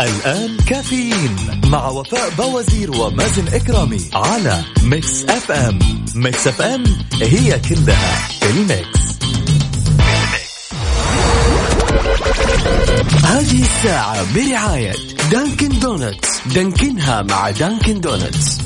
الآن 0.00 0.56
كافيين 0.56 1.36
مع 1.64 1.88
وفاء 1.88 2.30
بوازير 2.38 2.90
ومازن 2.90 3.48
كرامي 3.48 4.10
على 4.14 4.62
Mix 4.82 5.24
FM. 5.24 5.78
Mix 6.14 6.46
FM 6.46 6.84
هي 7.22 7.60
كلها 7.68 8.28
في 8.40 8.50
ال 8.50 8.60
mix. 8.60 9.02
هذه 13.24 13.62
الساعة 13.62 14.34
برعاية 14.34 14.92
Dunkin' 15.30 15.78
Donuts. 15.78 16.40
دانكنها 16.54 17.22
مع 17.22 17.50
Dunkin' 17.50 18.00
Donuts. 18.00 18.58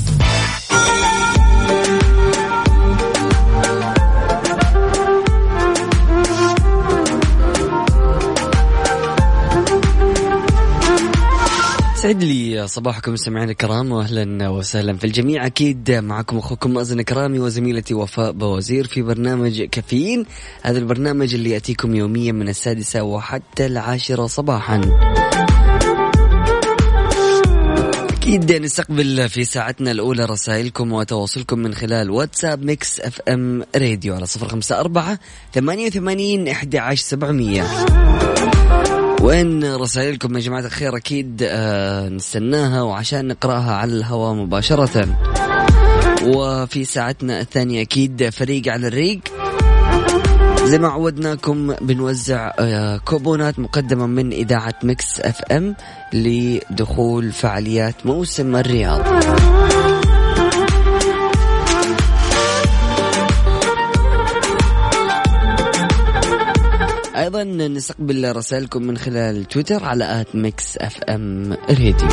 سعد 12.07 12.23
لي 12.23 12.67
صباحكم 12.67 13.13
مستمعينا 13.13 13.51
الكرام 13.51 13.91
واهلا 13.91 14.49
وسهلا 14.49 14.97
في 14.97 15.03
الجميع. 15.03 15.45
أكيد 15.45 15.91
معكم 15.91 16.37
أخوكم 16.37 16.73
مازن 16.73 17.01
كرامي 17.01 17.39
وزميلتي 17.39 17.93
وفاء 17.93 18.31
بوزير 18.31 18.87
في 18.87 19.01
برنامج 19.01 19.61
كافيين. 19.61 20.25
هذا 20.61 20.77
البرنامج 20.79 21.33
اللي 21.33 21.49
يأتيكم 21.49 21.95
يوميا 21.95 22.31
من 22.31 22.49
السادسة 22.49 23.03
وحتى 23.03 23.65
العاشرة 23.65 24.27
صباحا. 24.27 24.81
أكيد 28.09 28.51
نستقبل 28.51 29.29
في 29.29 29.45
ساعتنا 29.45 29.91
الأولى 29.91 30.25
رسائلكم 30.25 30.91
وتواصلكم 30.91 31.59
من 31.59 31.73
خلال 31.73 32.11
واتساب 32.11 32.63
Mix 32.63 32.99
FM 32.99 33.63
Radio 33.75 34.15
على 34.15 34.25
صفر 34.25 34.47
خمسة 34.47 34.79
أربعة 34.79 35.19
ثمانية 35.53 35.87
وثمانين 35.87 36.47
إحدى 36.47 36.79
عشر 36.79 37.03
سبعمية. 37.03 37.63
وين 39.27 39.75
رسائلكم 39.75 40.35
يا 40.35 40.41
جماعة 40.41 40.59
الخير؟ 40.59 40.97
أكيد 40.97 41.43
آه 41.43 42.09
نستناها 42.09 42.81
وعشان 42.81 43.27
نقرأها 43.27 43.75
على 43.75 43.93
الهواء 43.93 44.33
مباشرة. 44.33 45.07
وفي 46.23 46.85
ساعتنا 46.85 47.41
الثانية 47.41 47.81
أكيد 47.81 48.29
فريق 48.29 48.67
على 48.67 48.87
الريق. 48.87 49.19
زي 50.63 50.77
ما 50.77 50.87
عودناكم 50.87 51.73
بنوزع 51.81 52.53
آه، 52.59 52.97
كوبونات 52.97 53.59
مقدمة 53.59 54.07
من 54.07 54.31
إذاعة 54.31 54.75
Mix 54.83 55.19
FM 55.19 55.75
لدخول 56.13 57.31
فعاليات 57.31 57.95
موسم 58.05 58.55
الرياض. 58.55 59.01
أيضا 67.27 67.43
نستقبل 67.43 68.35
رسائلكم 68.35 68.83
من 68.83 68.97
خلال 68.97 69.45
تويتر 69.45 69.83
على 69.83 70.21
at 70.21 70.35
Mix 70.35 70.77
FM 70.77 71.53
Radio. 71.69 72.07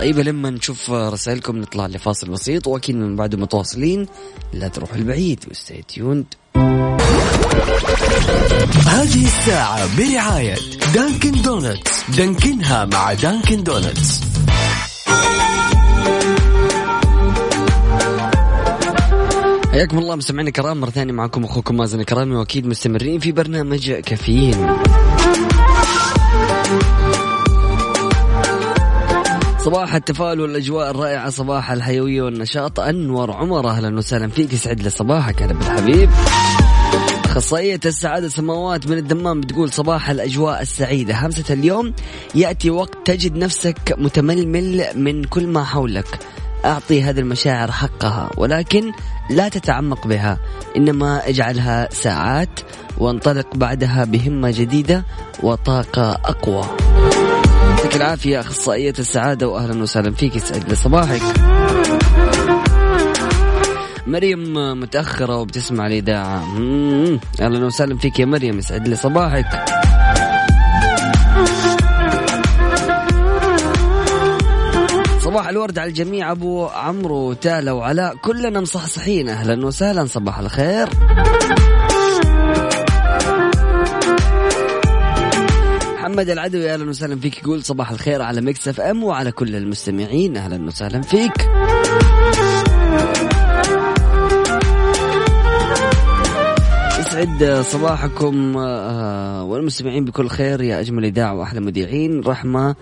طيب 0.00 0.18
لما 0.18 0.50
نشوف 0.50 0.90
رسائلكم 0.90 1.56
نطلع 1.56 1.86
لفاصل 1.86 2.28
بسيط 2.30 2.66
وأكيد 2.66 2.96
من 2.96 3.16
بعده 3.16 3.38
متواصلين 3.38 4.06
لا 4.52 4.68
تروحوا 4.68 4.96
البعيد 4.96 5.44
و 5.50 5.57
stay 5.57 5.84
tuned 5.88 6.26
هذه 8.86 9.24
الساعة 9.24 9.96
برعاية 9.98 10.56
Dunkin' 10.94 11.42
Donuts. 11.42 12.10
دانكنها 12.16 12.84
مع 12.84 13.12
Dunkin' 13.12 13.62
Donuts. 13.62 14.35
حياكم 19.72 19.98
الله 19.98 20.16
مستمعينا 20.16 20.48
الكرام 20.48 20.80
مرة 20.80 20.90
ثانية 20.90 21.12
معكم 21.12 21.44
أخوكم 21.44 21.76
مازن 21.76 22.02
كرامي 22.02 22.34
وأكيد 22.34 22.66
مستمرين 22.66 23.20
في 23.20 23.32
برنامج 23.32 23.92
كافيين. 23.92 24.66
صباح 29.58 29.94
التفاؤل 29.94 30.40
والأجواء 30.40 30.90
الرائعة 30.90 31.30
صباح 31.30 31.70
الحيوية 31.70 32.22
والنشاط. 32.22 32.80
أنور 32.80 33.32
عمر 33.32 33.68
أهلا 33.68 33.96
وسهلا 33.96 34.28
فيك 34.28 34.52
يسعد 34.52 34.80
لي 34.80 34.90
صباحك 34.90 35.42
هلا 35.42 35.52
بالحبيب 35.52 36.10
أخصائية 37.36 37.80
السعادة 37.86 38.28
سماوات 38.28 38.86
من 38.86 38.98
الدمام 38.98 39.40
بتقول 39.40 39.72
صباح 39.72 40.10
الأجواء 40.10 40.62
السعيدة. 40.62 41.26
همسة 41.26 41.54
اليوم 41.54 41.92
يأتي 42.34 42.70
وقت 42.70 42.98
تجد 43.04 43.36
نفسك 43.36 43.94
متململ 43.98 44.84
من 44.94 45.24
كل 45.24 45.46
ما 45.46 45.64
حولك. 45.64 46.18
أعطي 46.64 47.02
هذه 47.02 47.18
المشاعر 47.20 47.72
حقها 47.72 48.30
ولكن 48.36 48.92
لا 49.30 49.48
تتعمق 49.48 50.06
بها. 50.06 50.38
إنما 50.76 51.28
اجعلها 51.28 51.88
ساعات 51.92 52.60
وانطلق 52.98 53.56
بعدها 53.56 54.04
بهمة 54.04 54.50
جديدة 54.50 55.04
وطاقة 55.42 56.12
أقوى. 56.12 56.64
يعطيك 57.70 57.96
العافية 57.96 58.40
أخصائية 58.40 58.94
السعادة 58.98 59.48
وأهلا 59.48 59.82
وسهلا 59.82 60.10
فيك. 60.10 60.36
يسعد 60.36 60.68
لي 60.68 60.74
صباحك. 60.74 61.22
مريم 64.06 64.54
متأخرة 64.80 65.36
وبتسمع 65.36 65.86
الإذاعة 65.86 66.44
مم. 66.44 67.20
أهلا 67.40 67.66
وسهلا 67.66 67.98
فيك 67.98 68.20
يا 68.20 68.24
مريم 68.24 68.58
يسعد 68.58 68.88
لي 68.88 68.96
صباحك. 68.96 69.64
صباح 75.20 75.48
الورد 75.48 75.78
على 75.78 75.88
الجميع 75.88 76.30
أبو 76.30 76.66
عمرو 76.66 77.32
تالا 77.32 77.72
وعلاء. 77.72 78.16
كلنا 78.16 78.60
مصحصحين. 78.60 79.28
أهلا 79.28 79.66
وسهلا 79.66 80.06
صباح 80.06 80.38
الخير. 80.38 80.88
محمد 85.94 86.30
العدوي 86.30 86.74
أهلا 86.74 86.90
وسهلا 86.90 87.16
فيك. 87.16 87.38
يقول 87.42 87.64
صباح 87.64 87.90
الخير 87.90 88.22
على 88.22 88.40
Mix 88.40 88.68
FM 88.68 89.04
وعلى 89.04 89.32
كل 89.32 89.56
المستمعين. 89.56 90.36
أهلا 90.36 90.66
وسهلا 90.66 91.02
فيك. 91.02 91.32
يسعد 97.16 97.62
صباحكم 97.62 98.56
آه، 98.58 99.44
والمستمعين 99.44 100.04
بكل 100.04 100.28
خير 100.28 100.60
يا 100.60 100.80
أجمل 100.80 101.04
إذاعة 101.04 101.34
وأحلى 101.34 101.60
مذيعين. 101.60 102.20
رحمة 102.20 102.76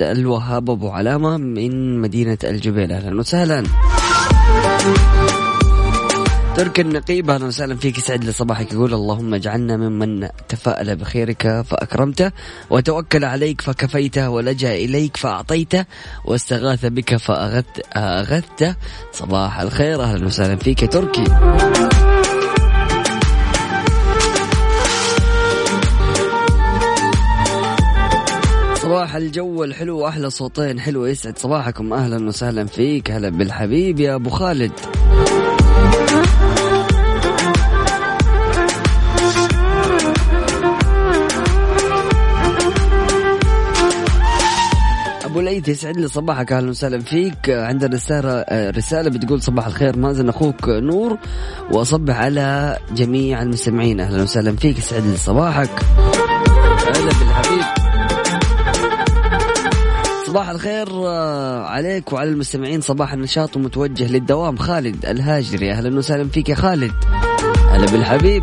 الوهاب 0.00 0.70
أبو 0.70 0.88
علامة 0.88 1.36
من 1.36 2.00
مدينة 2.00 2.38
الجبيل. 2.44 2.92
أهلا 2.92 3.20
وسهلا. 3.20 3.64
ترك 6.56 6.80
النقيب 6.80 7.30
أهلا 7.30 7.46
وسهلا 7.46 7.76
فيك. 7.76 7.98
يسعد 7.98 8.24
لي 8.24 8.32
صباحك. 8.32 8.72
يقول 8.72 8.94
اللهم 8.94 9.34
اجعلنا 9.34 9.76
ممن 9.76 10.28
تفاءل 10.48 10.96
بخيرك 10.96 11.62
فأكرمته 11.62 12.30
وتوكل 12.70 13.24
عليك 13.24 13.60
فكفيته 13.60 14.30
ولجأ 14.30 14.74
إليك 14.74 15.16
فأعطيته 15.16 15.84
واستغاث 16.24 16.86
بك 16.86 17.16
فاغث 17.16 17.64
أغثته. 17.96 18.74
صباح 19.12 19.60
الخير. 19.60 20.02
أهلا 20.02 20.26
وسهلا 20.26 20.56
فيك. 20.56 20.82
يا 20.82 20.86
تركي. 20.86 21.24
صباح 29.00 29.16
الجو 29.16 29.64
الحلو 29.64 29.98
واحلى 29.98 30.30
صوتين 30.30 30.80
حلو 30.80 31.06
يسعد 31.06 31.38
صباحكم. 31.38 31.92
أهلا 31.92 32.28
وسهلا 32.28 32.66
فيك. 32.66 33.10
هلا 33.10 33.28
بالحبيب 33.28 34.00
يا 34.00 34.14
أبو 34.14 34.30
خالد. 34.30 34.72
أبو 45.24 45.40
العيد 45.40 45.68
يسعد 45.68 45.96
لي 45.96 46.08
صباحك. 46.08 46.52
أهلا 46.52 46.70
وسهلا 46.70 46.98
فيك. 46.98 47.50
عندنا 47.50 47.94
رسالة 47.94 48.44
رسالة 48.70 49.10
بتقول 49.10 49.42
صباح 49.42 49.66
الخير. 49.66 49.98
مازن 49.98 50.28
أخوك 50.28 50.68
نور. 50.68 51.18
وأصبح 51.72 52.20
على 52.20 52.78
جميع 52.92 53.42
المستمعين. 53.42 54.00
أهلا 54.00 54.22
وسهلا 54.22 54.56
فيك. 54.56 54.78
يسعد 54.78 55.06
لي 55.06 55.16
صباحك. 55.16 55.70
الخير 60.60 60.88
آه، 61.06 61.64
عليك 61.64 62.12
وعلى 62.12 62.30
المستمعين. 62.30 62.80
صباح 62.80 63.12
النشاط 63.12 63.56
ومتوجه 63.56 64.12
للدوام. 64.12 64.56
خالد 64.56 65.06
الهاجري. 65.06 65.72
أهلا 65.72 65.98
وسهلا 65.98 66.28
فيك 66.28 66.48
يا 66.48 66.54
خالد. 66.54 66.92
هلا 67.70 67.86
بالحبيب. 67.86 68.42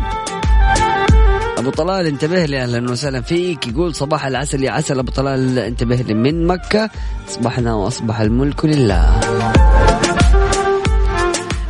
أبو 1.58 1.70
طلال 1.70 2.06
انتبه 2.06 2.44
لي. 2.44 2.62
أهلا 2.62 2.90
وسهلا 2.90 3.20
فيك. 3.20 3.66
يقول 3.66 3.94
صباح 3.94 4.26
العسل 4.26 4.64
يا 4.64 4.70
عسل. 4.70 4.98
أبو 4.98 5.10
طلال 5.10 5.58
انتبه 5.58 5.96
لي. 5.96 6.14
من 6.14 6.46
مكة 6.46 6.90
أصبحنا 7.28 7.74
وأصبح 7.74 8.20
الملك 8.20 8.64
لله. 8.64 9.20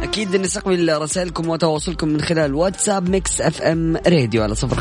أكيد 0.03 0.37
نستقبل 0.37 1.03
رسائلكم 1.03 1.49
وتواصلكم 1.49 2.09
من 2.09 2.21
خلال 2.21 2.55
واتساب 2.55 3.09
Mix 3.09 3.41
FM 3.41 3.97
Radio 4.07 4.43
على 4.43 4.55
صفر 4.55 4.77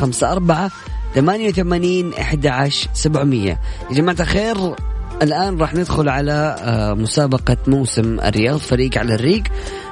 ثمانية 1.16 1.50
وثمانين 1.50 2.14
أحد 2.14 2.48
عشر 2.48 2.90
سبعمية. 2.94 3.60
يا 3.90 3.96
جماعة 3.96 4.18
الخير 4.20 4.76
الآن 5.22 5.58
راح 5.58 5.74
ندخل 5.74 6.10
على 6.10 6.56
آه، 6.60 6.94
مسابقة 6.94 7.58
موسم 7.68 8.20
الرياض 8.20 8.58
فريق 8.58 8.98
على 8.98 9.16
الريق. 9.16 9.44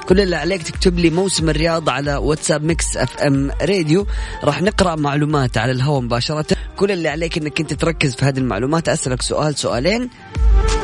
كل 0.08 0.20
اللي 0.20 0.36
عليك 0.36 0.62
تكتب 0.62 0.98
لي 0.98 1.10
موسم 1.10 1.50
الرياض 1.50 1.88
على 1.88 2.16
واتساب 2.16 2.64
Mix 2.64 2.96
FM 2.96 3.50
Radio. 3.62 4.06
راح 4.44 4.62
نقرأ 4.62 4.96
معلومات 4.96 5.58
على 5.58 5.72
الهواء 5.72 6.00
مباشرة. 6.00 6.46
كل 6.76 6.90
اللي 6.90 7.08
عليك 7.08 7.38
إنك 7.38 7.60
أنت 7.60 7.74
تركز 7.74 8.14
في 8.14 8.24
هذه 8.24 8.38
المعلومات. 8.38 8.88
أسألك 8.88 9.22
سؤال 9.22 9.58
سؤالين. 9.58 10.10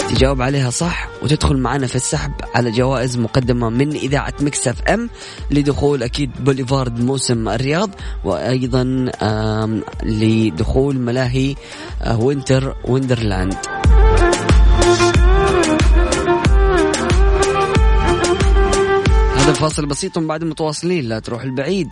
تجاوب 0.09 0.43
عليها 0.43 0.71
صح 0.71 1.09
وتدخل 1.23 1.57
معنا 1.57 1.87
في 1.87 1.97
السحب 1.97 2.33
على 2.55 2.71
جوائز 2.71 3.19
مقدمة 3.19 3.71
من 3.71 3.91
إذاعة 3.91 4.35
Mix 4.41 4.69
FM 4.69 5.11
لدخول 5.51 6.03
أكيد 6.03 6.31
بوليفارد 6.45 7.01
موسم 7.01 7.49
الرياض 7.49 7.91
وأيضا 8.25 8.85
لدخول 10.03 10.99
ملاهي 10.99 11.55
آه، 12.03 12.21
Winter 12.21 12.77
Wonderland. 12.85 13.72
هذا 19.43 19.53
فاصل 19.53 19.87
بسيط 19.87 20.17
ومن 20.17 20.27
بعد 20.27 20.45
متواصلين. 20.45 21.05
لا 21.09 21.19
تروح 21.19 21.43
البعيد. 21.43 21.89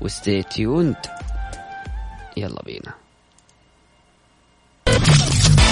وستي 0.00 0.42
تيوند. 0.42 0.96
يلا 2.36 2.62
بينا. 2.62 2.94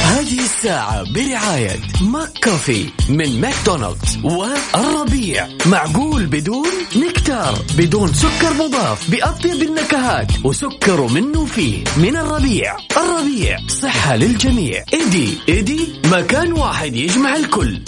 هذه 0.04 0.40
الساعة 0.40 1.12
برعاية 1.12 1.76
ماك 2.00 2.28
كوفي 2.44 2.86
من 3.08 3.40
ماكدونالدز 3.40 4.18
والربيع. 4.24 5.48
معقول 5.66 6.26
بدون 6.26 6.68
نكتار 6.96 7.58
بدون 7.78 8.12
سكر 8.12 8.54
مضاف 8.54 9.10
بأطيب 9.10 9.62
النكهات 9.62 10.32
وسكر 10.44 11.06
منه 11.06 11.44
فيه. 11.44 11.84
من 11.96 12.16
الربيع. 12.16 12.76
الربيع 12.96 13.58
صحة 13.68 14.16
للجميع. 14.16 14.84
إيدي 14.92 15.38
إيدي 15.48 16.00
مكان 16.04 16.52
واحد 16.52 16.96
يجمع 16.96 17.36
الكل. 17.36 17.80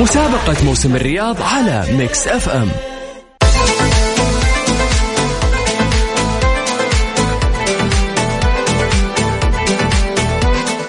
مسابقة 0.00 0.64
موسم 0.64 0.96
الرياض 0.96 1.42
على 1.42 1.84
Mix 1.96 2.28
FM 2.28 2.68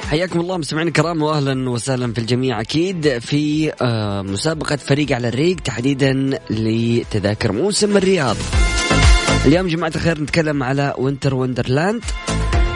حياكم 0.10 0.40
الله 0.40 0.58
مستمعينا 0.58 0.88
الكرام 0.88 1.22
واهلا 1.22 1.70
وسهلا 1.70 2.14
في 2.14 2.20
الجميع 2.20 2.62
أكيد 2.62 3.18
في 3.20 3.72
آه، 3.82 4.22
مسابقة 4.22 4.76
فريق 4.76 5.12
على 5.12 5.28
الريق 5.28 5.56
تحديدا 5.60 6.40
لتذاكر 6.50 7.52
موسم 7.52 7.98
الرياض. 7.98 8.36
اليوم 9.46 9.68
جماعة 9.68 9.92
الخير 9.96 10.22
نتكلم 10.22 10.64
على 10.64 10.94
Winter 10.98 11.36
Wonderland 11.36 12.04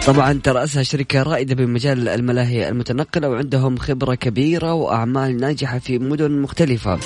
طبعا 0.05 0.39
ترأسها 0.43 0.83
شركة 0.83 1.23
رائدة 1.23 1.55
بمجال 1.55 2.09
الملاهي 2.09 2.69
المتنقلة 2.69 3.29
وعندهم 3.29 3.77
خبرة 3.77 4.15
كبيرة 4.15 4.73
وأعمال 4.73 5.37
ناجحة 5.37 5.79
في 5.79 5.99
مدن 5.99 6.31
مختلفة. 6.31 6.99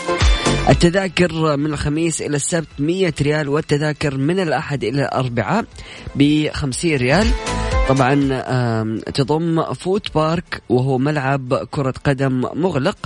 التذاكر 0.69 1.57
من 1.57 1.65
الخميس 1.65 2.21
إلى 2.21 2.35
السبت 2.35 2.67
100 2.79 3.13
ريال 3.21 3.49
والتذاكر 3.49 4.17
من 4.17 4.39
الأحد 4.39 4.83
إلى 4.83 5.01
الأربعاء 5.01 5.65
ب 6.15 6.49
50 6.49 6.95
ريال. 6.95 7.27
طبعا 7.89 8.15
تضم 8.99 9.73
Foot 9.73 10.13
Park 10.15 10.61
وهو 10.69 10.97
ملعب 10.97 11.53
كرة 11.71 11.93
قدم 12.03 12.41
مغلق. 12.53 12.97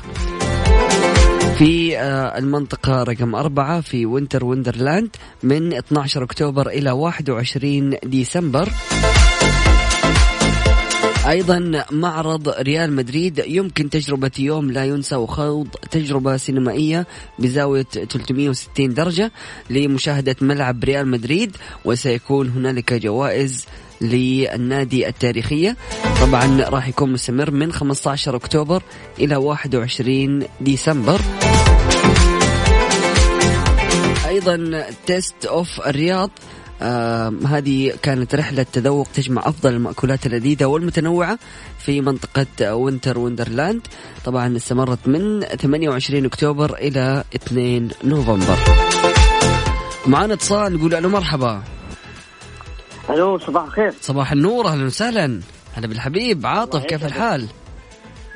في 1.57 1.97
آه، 1.97 2.37
المنطقة 2.37 3.03
رقم 3.03 3.35
أربعة 3.35 3.81
في 3.81 4.05
Winter 4.05 4.45
Wonderland 4.45 5.15
من 5.43 5.73
12 5.73 6.23
أكتوبر 6.23 6.67
إلى 6.67 6.91
21 6.91 7.95
ديسمبر. 8.03 8.69
أيضا 11.27 11.85
معرض 11.91 12.49
ريال 12.49 12.93
مدريد 12.93 13.43
يمكن 13.47 13.89
تجربة 13.89 14.31
يوم 14.39 14.71
لا 14.71 14.85
ينسى 14.85 15.15
وخوض 15.15 15.67
تجربة 15.91 16.37
سينمائية 16.37 17.07
بزاوية 17.39 17.83
360 17.83 18.93
درجة 18.93 19.31
لمشاهدة 19.69 20.35
ملعب 20.41 20.83
ريال 20.83 21.07
مدريد 21.07 21.57
وسيكون 21.85 22.49
هنالك 22.49 22.93
جوائز 22.93 23.65
للنادي 24.01 25.07
التاريخية. 25.07 25.77
طبعا 26.21 26.61
راح 26.61 26.87
يكون 26.87 27.13
مستمر 27.13 27.51
من 27.51 27.71
15 27.71 28.35
أكتوبر 28.35 28.83
إلى 29.19 29.35
21 29.35 30.43
ديسمبر. 30.61 31.21
أيضا 34.27 34.85
Taste 35.05 35.45
of 35.45 35.67
الرياض 35.87 36.29
آه 36.83 37.33
هذه 37.47 37.93
كانت 38.01 38.35
رحلة 38.35 38.65
تذوق 38.73 39.07
تجمع 39.13 39.41
أفضل 39.45 39.73
المأكولات 39.73 40.25
اللذيذة 40.25 40.65
والمتنوعة 40.65 41.39
في 41.79 42.01
منطقة 42.01 42.75
Winter 42.75 43.19
Wonderland. 43.19 43.81
طبعا 44.25 44.57
استمرت 44.57 45.07
من 45.07 45.41
28 45.41 46.25
أكتوبر 46.25 46.73
إلى 46.73 47.23
2 47.35 47.89
نوفمبر. 48.03 48.57
معانا 50.07 50.33
اتصال 50.33 50.73
نقول 50.73 50.95
ألو 50.95 51.09
مرحبا. 51.09 51.63
ألو 53.09 53.37
صباح 53.37 53.63
الخير. 53.63 53.93
صباح 54.01 54.31
النور 54.31 54.67
أهلا 54.67 54.85
وسهلا. 54.85 55.39
هلا 55.73 55.87
بالحبيب 55.87 56.45
عاطف 56.45 56.83
كيف 56.85 57.05
الحال؟ 57.05 57.47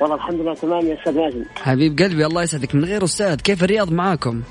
والله 0.00 0.16
الحمد 0.16 0.40
لله 0.40 0.54
تمام 0.54 0.86
يا 0.86 0.98
أستاذ 0.98 1.14
مازن 1.14 1.44
حبيب 1.56 1.98
قلبي 1.98 2.26
الله 2.26 2.42
يسعدك. 2.42 2.74
من 2.74 2.84
غير 2.84 3.04
أستاذ 3.04 3.34
كيف 3.34 3.64
الرياض 3.64 3.92
معاكم؟ 3.92 4.42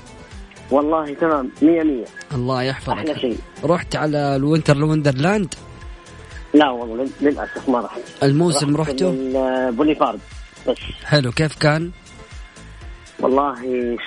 والله 0.70 1.14
تمام 1.14 1.50
مية 1.62 1.82
مية. 1.82 2.04
الله 2.34 2.62
يحفظك. 2.62 3.18
شيء. 3.18 3.38
رحت 3.64 3.96
على 3.96 4.36
ال 4.36 4.42
Winter 4.42 4.76
Wonderland 4.76 5.54
لا 6.54 6.70
والله 6.70 7.04
لل- 7.04 7.10
للأسف 7.28 7.68
ما 7.68 7.80
رحت. 7.80 8.00
الموسم 8.22 8.76
رحت 8.76 8.90
رحتوا 8.90 9.12
البوليفارد 9.12 10.20
بس. 10.68 10.76
حلو 11.04 11.32
كيف 11.32 11.58
كان؟ 11.58 11.90
والله 13.20 13.54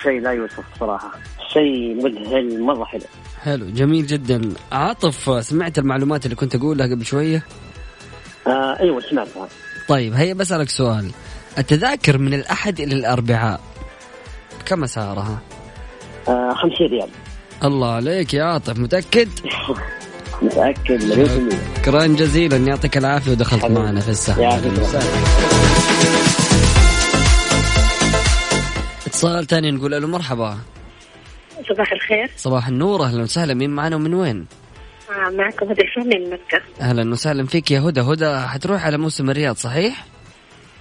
شيء 0.02 0.20
لا 0.20 0.30
يوصف 0.30 0.64
صراحة. 0.80 1.10
شيء 1.52 1.94
مذهل 2.04 2.60
مرة 2.62 2.84
حلو. 2.84 3.02
حلو 3.42 3.66
جميل 3.70 4.06
جدا. 4.06 4.54
عاطف 4.72 5.44
سمعت 5.44 5.78
المعلومات 5.78 6.24
اللي 6.24 6.36
كنت 6.36 6.54
أقولها 6.54 6.86
قبل 6.86 7.04
شوية؟ 7.04 7.42
آه 8.46 8.80
أيوه 8.80 9.00
سمعتها. 9.00 9.48
طيب 9.88 10.12
هيا 10.12 10.34
بسألك 10.34 10.68
سؤال. 10.68 11.10
التذاكر 11.58 12.18
من 12.18 12.34
الأحد 12.34 12.80
إلى 12.80 12.94
الأربعاء؟ 12.94 13.60
كم 14.66 14.84
أسعارها؟ 14.84 15.38
آه 16.28 16.54
50 16.54 16.86
ريال 16.86 17.08
الله 17.64 17.92
عليك 17.94 18.34
يا 18.34 18.44
عاطف 18.44 18.78
متأكد؟ 18.78 19.28
المية 20.90 21.48
شكرا 21.78 22.06
جزيلا 22.06 22.56
يعطيك 22.56 22.96
العافية 22.96 23.30
ودخلت 23.32 23.62
حبيبي. 23.62 23.80
معنا 23.80 24.00
في 24.00 24.08
السحب. 24.08 24.40
اتصال 29.06 29.46
ثاني 29.46 29.70
نقول 29.70 29.90
له 29.90 30.06
مرحبا 30.08 30.58
صباح 31.68 31.92
الخير 31.92 32.30
صباح 32.36 32.68
النور 32.68 33.02
أهلا 33.04 33.22
وسهلا 33.22 33.54
مين 33.54 33.70
معنا 33.70 33.96
ومن 33.96 34.14
وين؟ 34.14 34.46
آه 35.10 35.30
معكم 35.30 35.68
هدى 35.70 35.82
الفهم 35.82 36.06
من 36.08 36.30
مكة 36.30 36.60
أهلا 36.80 37.10
وسهلا 37.12 37.46
فيك 37.46 37.70
يا 37.70 37.80
هدى 37.80 38.00
هدى 38.00 38.38
حتروح 38.38 38.86
على 38.86 38.98
موسم 38.98 39.30
الرياض 39.30 39.56
صحيح؟ 39.56 40.04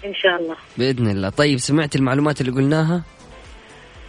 إن 0.05 0.13
شاء 0.13 0.41
الله 0.41 0.55
بإذن 0.77 1.07
الله 1.11 1.29
طيب 1.29 1.57
سمعت 1.59 1.95
المعلومات 1.95 2.41
اللي 2.41 2.51
قلناها؟ 2.51 3.01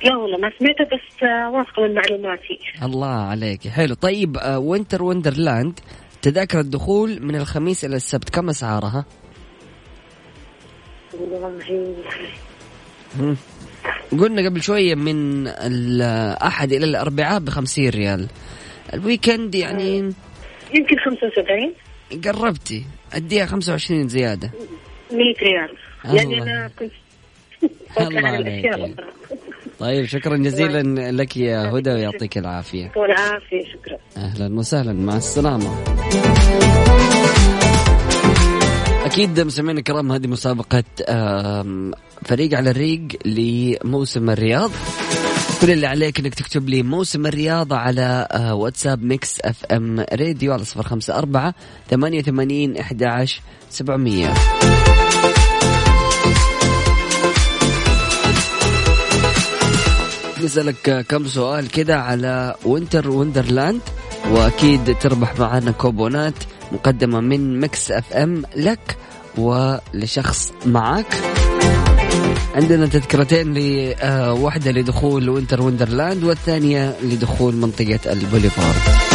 لا 0.05 0.17
والله 0.17 0.39
ما 0.39 0.51
سمعته 0.59 0.85
بس 0.85 1.23
آه 1.23 1.51
واثقة 1.51 1.83
من 1.83 1.95
معلوماتي. 1.95 2.59
الله 2.83 3.07
عليك. 3.09 3.69
حلو. 3.69 3.95
طيب 3.95 4.37
آه، 4.37 4.59
Winter 4.59 5.03
Wonderland 5.03 5.81
تذاكر 6.23 6.61
الدخول 6.61 7.23
من 7.23 7.37
الخميس 7.37 7.85
إلى 7.85 7.97
السبت 7.97 8.31
كم 8.31 8.49
اسعارها؟ 8.49 9.05
والله. 11.15 11.95
قلنا 14.21 14.49
قبل 14.49 14.63
شوية 14.63 14.95
من 14.95 15.47
الأحد 15.49 16.73
إلى 16.73 16.85
الأربعاء 16.85 17.41
بخمسين 17.41 17.89
ريال. 17.91 18.29
ال 18.95 19.02
weekend 19.02 19.55
يعني 19.55 19.97
يمكن 20.75 20.97
75 21.05 21.73
قربتي. 22.25 22.85
أديها 23.13 23.47
خمسة 23.47 23.73
وعشرين 23.73 24.09
زيادة. 24.09 24.51
100 25.13 25.35
ريال. 25.43 25.77
لأني 26.05 26.39
الله. 26.39 26.53
أنا 26.53 26.71
كنت 26.79 26.93
الله 28.01 28.29
عليك. 28.29 28.67
طيب 29.83 30.05
شكرا 30.05 30.37
جزيلا 30.37 31.11
لك 31.11 31.37
يا 31.37 31.71
هدى 31.71 31.91
ويعطيك 31.91 32.39
العافية. 32.39 32.93
والعافية 32.97 33.63
شكرا. 33.73 33.99
أهلا 34.17 34.59
وسهلا 34.59 34.93
مع 34.93 35.17
السلامة. 35.17 35.71
أكيد 39.05 39.41
مستمعينا 39.41 39.79
الكرام 39.79 40.13
هذه 40.13 40.27
مسابقة 40.27 40.85
آم، 41.09 41.93
فريق 42.25 42.55
على 42.57 42.71
الريق 42.71 43.09
لموسم 43.25 44.31
الرياض. 44.31 44.71
كل 45.61 45.71
اللي 45.71 45.87
عليك 45.87 46.19
إنك 46.21 46.35
تكتب 46.35 46.69
لي 46.69 46.83
موسم 46.83 47.27
الرياض 47.27 47.77
على 47.77 48.29
آه، 48.31 48.55
واتساب 48.55 49.03
Mix 49.03 49.41
FM 49.41 50.01
Radio 50.01 50.53
على 50.53 50.65
صفر 50.65 50.83
خمسة 50.83 51.19
أربعة 51.19 51.55
ثمانية 51.91 52.19
وثمانين 52.19 52.77
أحد 52.77 53.03
عشر 53.03 53.41
سبعمية. 53.71 54.35
نسألك 60.43 61.07
كم 61.09 61.29
سؤال 61.29 61.69
كده 61.69 62.01
على 62.01 62.55
Winter 62.65 63.11
Wonderland 63.11 63.81
وأكيد 64.31 64.97
تربح 65.01 65.39
معنا 65.39 65.71
كوبونات 65.71 66.35
مقدمة 66.73 67.21
من 67.21 67.61
Mix 67.61 67.91
FM 67.91 68.43
لك 68.57 68.97
ولشخص 69.39 70.53
معك 70.67 71.17
عندنا 72.55 72.87
تذكرتين 72.87 73.55
الواحدة 73.55 74.71
لدخول 74.71 75.29
Winter 75.29 75.63
Wonderland 75.63 76.25
والثانية 76.25 76.97
لدخول 77.03 77.55
منطقة 77.55 78.13
البوليفارد. 78.13 79.12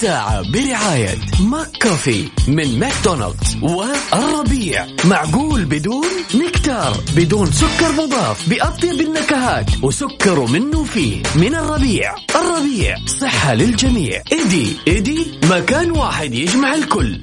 الساعة 0.00 0.42
برعاية 0.52 1.18
ماك 1.40 1.82
كوفي 1.82 2.28
من 2.48 2.78
ماكدونالدز 2.78 3.56
والربيع. 3.62 4.86
معقول 5.04 5.64
بدون 5.64 6.06
نكتار 6.34 6.96
بدون 7.16 7.52
سكر 7.52 7.92
مضاف 7.92 8.48
بأطيب 8.48 9.00
النكهات 9.00 9.66
وسكر 9.82 10.46
منه 10.46 10.84
فيه. 10.84 11.22
من 11.36 11.54
الربيع. 11.54 12.14
الربيع 12.34 12.96
صحة 13.20 13.54
للجميع. 13.54 14.22
إيدي 14.32 14.76
إيدي 14.88 15.38
مكان 15.50 15.90
واحد 15.90 16.34
يجمع 16.34 16.74
الكل. 16.74 17.20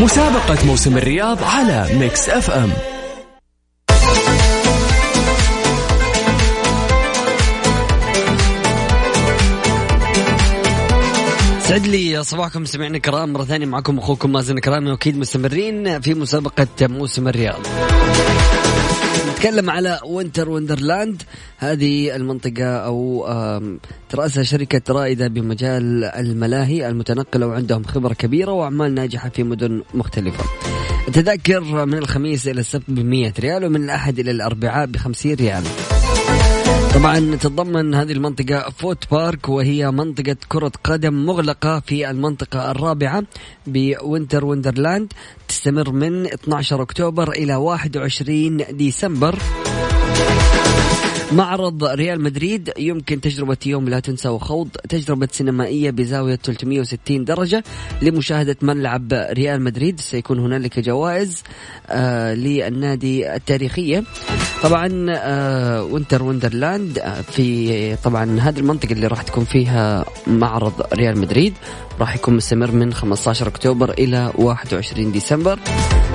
مسابقة 0.00 0.66
موسم 0.66 0.96
الرياض 0.98 1.44
على 1.44 1.88
ميكس 1.98 2.28
أف 2.28 2.50
أم. 2.50 2.72
سعد 11.70 11.86
لي 11.86 12.24
صباحكم 12.24 12.64
سمعنا 12.64 12.98
كرام 12.98 13.32
مرة 13.32 13.44
ثانية 13.44 13.66
معكم 13.66 13.98
أخوكم 13.98 14.32
مازن 14.32 14.58
كرامي 14.58 14.90
وأكيد 14.90 15.18
مستمرين 15.18 16.00
في 16.00 16.14
مسابقة 16.14 16.66
موسم 16.80 17.28
الرياض. 17.28 17.60
نتكلم 19.30 19.70
على 19.70 20.00
Winter 20.06 20.48
Wonderland 20.48 21.22
هذه 21.58 22.16
المنطقة 22.16 22.64
أو 22.64 23.28
ترأسها 24.08 24.42
شركة 24.42 24.94
رائدة 24.94 25.28
بمجال 25.28 26.04
الملاهي 26.04 26.88
المتنقلة 26.88 27.46
وعندهم 27.46 27.84
خبرة 27.84 28.14
كبيرة 28.14 28.52
وأعمال 28.52 28.94
ناجحة 28.94 29.28
في 29.28 29.42
مدن 29.42 29.82
مختلفة. 29.94 30.44
التذاكر 31.08 31.86
من 31.86 31.98
الخميس 31.98 32.48
إلى 32.48 32.60
السبت 32.60 32.84
ب 32.88 32.98
100 32.98 33.32
ريال 33.40 33.64
ومن 33.64 33.84
الأحد 33.84 34.18
إلى 34.18 34.30
الأربعاء 34.30 34.86
ب 34.86 34.96
50 34.96 35.34
ريال. 35.34 35.62
طبعا 36.94 37.36
تتضمن 37.36 37.94
هذه 37.94 38.12
المنطقة 38.12 38.70
Foot 38.70 39.10
Park 39.10 39.48
وهي 39.48 39.90
منطقة 39.90 40.36
كرة 40.48 40.72
قدم 40.84 41.26
مغلقة 41.26 41.80
في 41.80 42.10
المنطقة 42.10 42.70
الرابعة 42.70 43.22
ب 43.66 43.77
Winter 43.77 44.44
Wonderland 44.44 45.12
تستمر 45.48 45.92
من 45.92 46.26
12 46.26 46.82
أكتوبر 46.82 47.32
إلى 47.32 47.54
21 47.54 48.56
ديسمبر. 48.70 49.38
معرض 51.32 51.84
ريال 51.84 52.20
مدريد 52.20 52.72
يمكن 52.78 53.20
تجربة 53.20 53.56
يوم 53.66 53.88
لا 53.88 54.00
تنسى 54.00 54.28
وخوض 54.28 54.68
تجربة 54.68 55.28
سينمائية 55.32 55.90
بزاوية 55.90 56.36
360 56.36 57.24
درجة 57.24 57.64
لمشاهدة 58.02 58.56
ملعب 58.62 59.12
ريال 59.12 59.62
مدريد. 59.62 60.00
سيكون 60.00 60.38
هنالك 60.38 60.80
جوائز 60.80 61.42
آه 61.90 62.34
للنادي 62.34 63.34
التاريخية. 63.34 64.04
طبعا 64.62 65.06
آه 65.10 65.82
Winter 65.82 66.22
Wonderland 66.22 66.98
آه 66.98 67.20
في 67.20 67.96
طبعا 67.96 68.40
هذه 68.40 68.58
المنطقة 68.58 68.92
اللي 68.92 69.06
راح 69.06 69.22
تكون 69.22 69.44
فيها 69.44 70.04
معرض 70.26 70.72
ريال 70.94 71.18
مدريد 71.18 71.54
راح 72.00 72.14
يكون 72.14 72.36
مستمر 72.36 72.70
من 72.70 72.92
15 72.92 73.48
أكتوبر 73.48 73.90
إلى 73.90 74.32
21 74.34 75.12
ديسمبر. 75.12 75.58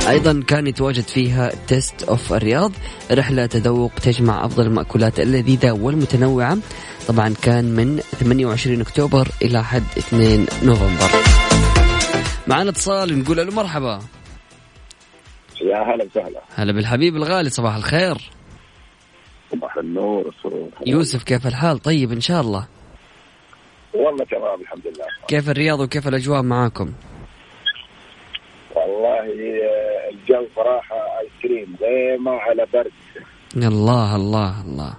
أيضا 0.09 0.43
كان 0.47 0.67
يتواجد 0.67 1.03
فيها 1.03 1.51
Taste 1.67 2.03
of 2.03 2.33
الرياض 2.33 2.71
رحلة 3.11 3.45
تذوق 3.45 3.91
تجمع 4.03 4.45
أفضل 4.45 4.65
المأكولات 4.65 5.19
اللذيذة 5.19 5.71
والمتنوعة. 5.71 6.57
طبعا 7.07 7.33
كان 7.41 7.65
من 7.65 7.99
28 8.19 8.81
أكتوبر 8.81 9.27
إلى 9.41 9.63
حد 9.63 9.83
2 9.97 10.45
نوفمبر. 10.63 11.09
معنا 12.47 12.69
اتصال 12.69 13.19
نقول 13.19 13.37
له 13.37 13.51
مرحبا. 13.51 13.99
يا 15.61 15.77
هلا 15.77 16.05
وسهلا. 16.05 16.41
هلا 16.55 16.73
بالحبيب 16.73 17.15
الغالي 17.15 17.49
صباح 17.49 17.75
الخير. 17.75 18.34
صباح 19.55 19.77
النور 19.77 20.27
والسرور 20.27 20.69
يوسف 20.85 21.23
كيف 21.23 21.47
الحال؟ 21.47 21.79
طيب 21.79 22.11
إن 22.11 22.21
شاء 22.21 22.41
الله. 22.41 22.67
والله 23.93 24.25
تمام 24.25 24.61
الحمد 24.61 24.87
لله. 24.87 25.05
كيف 25.27 25.49
الرياض 25.49 25.79
وكيف 25.79 26.07
الأجواء 26.07 26.41
معاكم؟ 26.41 26.93
والله 28.75 29.19
آه، 29.19 30.09
الجو 30.09 30.47
صراحة 30.55 30.95
ايس 30.95 31.31
كريم 31.41 31.75
غيمة 31.81 32.31
على 32.31 32.65
برد. 32.73 32.91
الله 33.55 34.15
الله 34.15 34.61
الله. 34.61 34.93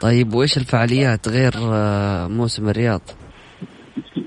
طيب 0.00 0.34
وإيش 0.34 0.56
الفعاليات 0.58 1.28
غير 1.28 1.52
آه، 1.56 2.28
موسم 2.28 2.68
الرياض؟ 2.68 3.00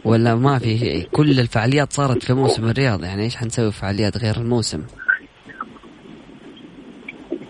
ولا 0.05 0.35
ما 0.35 0.59
في؟ 0.59 1.03
كل 1.03 1.39
الفعاليات 1.39 1.93
صارت 1.93 2.23
في 2.23 2.33
موسم 2.33 2.65
الرياض؟ 2.65 3.03
يعني 3.03 3.23
إيش 3.23 3.35
حنسوي 3.35 3.71
فعاليات 3.71 4.17
غير 4.17 4.35
الموسم؟ 4.37 4.83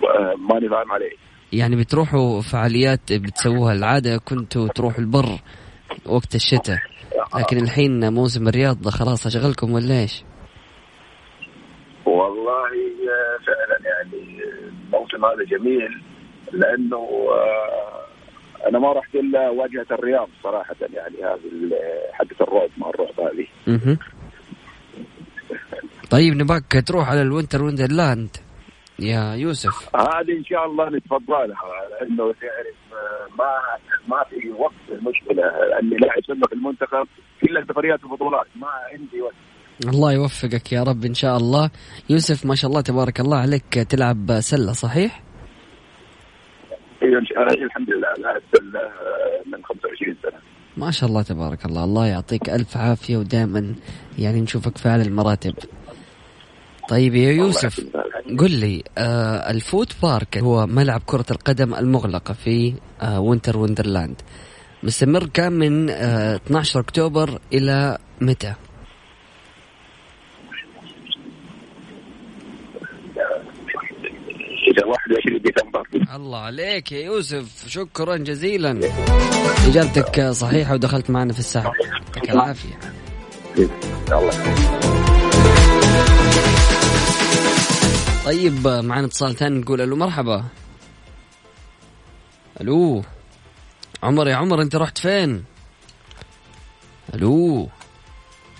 آه، 0.03 0.35
ماني 0.49 0.69
فاهم 0.69 0.91
عليه 0.91 1.27
يعني 1.53 1.75
بتروحوا 1.75 2.41
فعاليات 2.41 3.13
بتسووها. 3.13 3.73
العادة 3.73 4.17
كنتوا 4.17 4.67
تروحوا 4.67 4.99
البر 4.99 5.39
وقت 6.05 6.35
الشتاء 6.35 6.77
لكن 7.35 7.57
الحين 7.57 8.13
موسم 8.13 8.47
الرياض 8.47 8.89
خلاص 8.89 9.25
أشغلكم 9.25 9.71
ولا 9.71 9.99
إيش؟ 10.01 10.23
والله 12.05 12.69
فعلا 13.47 13.79
يعني 13.83 14.39
الموسم 14.87 15.25
هذا 15.25 15.43
جميل 15.57 16.01
لأنه 16.51 17.27
آه، 17.31 18.67
أنا 18.69 18.79
ما 18.79 18.93
رحت 18.93 19.15
إلا 19.15 19.49
واجهة 19.49 19.85
الرياض 19.91 20.29
صراحة 20.43 20.75
يعني 20.81 21.15
هذه 21.17 21.71
حقة 22.13 22.35
الرعب 22.41 22.69
مع 22.77 22.89
الرعب 22.89 23.19
هذه. 23.19 23.47
طيب 26.09 26.33
نباك 26.33 26.83
تروح 26.87 27.09
على 27.09 27.21
ال 27.21 27.27
Winter 27.27 27.63
Wonderland؟ 27.63 28.37
يا 28.99 29.33
يوسف. 29.35 29.95
هذه 29.95 30.37
إن 30.37 30.43
شاء 30.45 30.65
الله 30.65 30.89
نتفضى 30.89 31.36
لها 31.36 31.55
لأنه 31.91 32.33
تعرف 32.33 32.77
آه، 32.93 33.27
ما 33.37 33.51
ما 34.07 34.23
في 34.23 34.49
وقت 34.51 34.73
المشكلة 34.89 35.43
اني 35.79 35.97
لاعب 35.97 36.21
سله 36.27 36.47
في 36.47 36.53
المنتخب 36.55 37.07
كلها 37.41 37.65
سفريات 37.69 38.03
وبطولات 38.03 38.45
ما 38.55 38.67
عندي 38.91 39.21
وقت. 39.21 39.35
الله 39.85 40.13
يوفقك 40.13 40.71
يا 40.73 40.83
رب 40.83 41.05
إن 41.05 41.13
شاء 41.13 41.37
الله. 41.37 41.69
يوسف 42.09 42.45
ما 42.45 42.55
شاء 42.55 42.69
الله 42.69 42.81
تبارك 42.81 43.19
الله 43.19 43.37
عليك 43.37 43.73
تلعب 43.73 44.39
سلة 44.39 44.71
صحيح؟ 44.71 45.23
الله 47.03 47.19
الحمد 47.65 47.89
لله 47.89 48.13
لاعب 48.17 48.41
سله 48.53 48.79
آه، 48.79 49.41
من 49.45 49.63
25 49.63 50.15
سنة. 50.23 50.39
ما 50.77 50.91
شاء 50.91 51.09
الله 51.09 51.21
تبارك 51.21 51.65
الله. 51.65 51.83
الله 51.83 52.07
يعطيك 52.07 52.49
ألف 52.49 52.77
عافية 52.77 53.17
ودائما 53.17 53.75
يعني 54.19 54.41
نشوفك 54.41 54.77
في 54.77 54.89
أعلى 54.89 55.01
المراتب. 55.03 55.53
طيب 56.89 57.15
يا 57.15 57.31
يوسف 57.31 57.85
قل 58.39 58.51
لي 58.51 58.83
آه 58.97 59.51
ال 59.51 59.60
Foot 59.60 59.93
Park 60.01 60.37
هو 60.37 60.65
ملعب 60.67 61.01
كرة 61.05 61.25
القدم 61.31 61.73
المغلقة 61.73 62.33
في 62.33 62.73
آه 63.01 63.19
Winter 63.19 63.57
Wonderland. 63.57 64.21
مستمر 64.83 65.25
كان 65.25 65.53
من 65.53 65.89
آه 65.89 66.35
12 66.35 66.79
أكتوبر 66.79 67.39
إلى 67.53 67.97
متى؟ 68.21 68.53
إلى 74.67 74.83
21 74.85 75.41
ديسمبر. 75.41 76.15
الله 76.15 76.37
عليك 76.39 76.91
يا 76.91 77.05
يوسف 77.05 77.67
شكرا 77.67 78.17
جزيلا. 78.17 78.79
إجابتك 79.67 80.21
صحيحة 80.21 80.73
ودخلت 80.73 81.09
معنا 81.09 81.33
في 81.33 81.39
السحب 81.39 81.71
يعطيك 82.15 82.29
العافية. 82.31 82.79
الله 84.11 85.06
طيب 88.27 88.67
معنا 88.67 89.05
اتصال 89.05 89.35
ثاني 89.35 89.59
نقول 89.59 89.81
ألو 89.81 89.95
مرحبا. 89.95 90.43
ألو. 92.61 93.03
عمر 94.03 94.27
يا 94.27 94.35
عمر 94.35 94.61
أنت 94.61 94.75
رحت 94.75 94.97
فين؟ 94.97 95.43
ألو. 97.13 97.69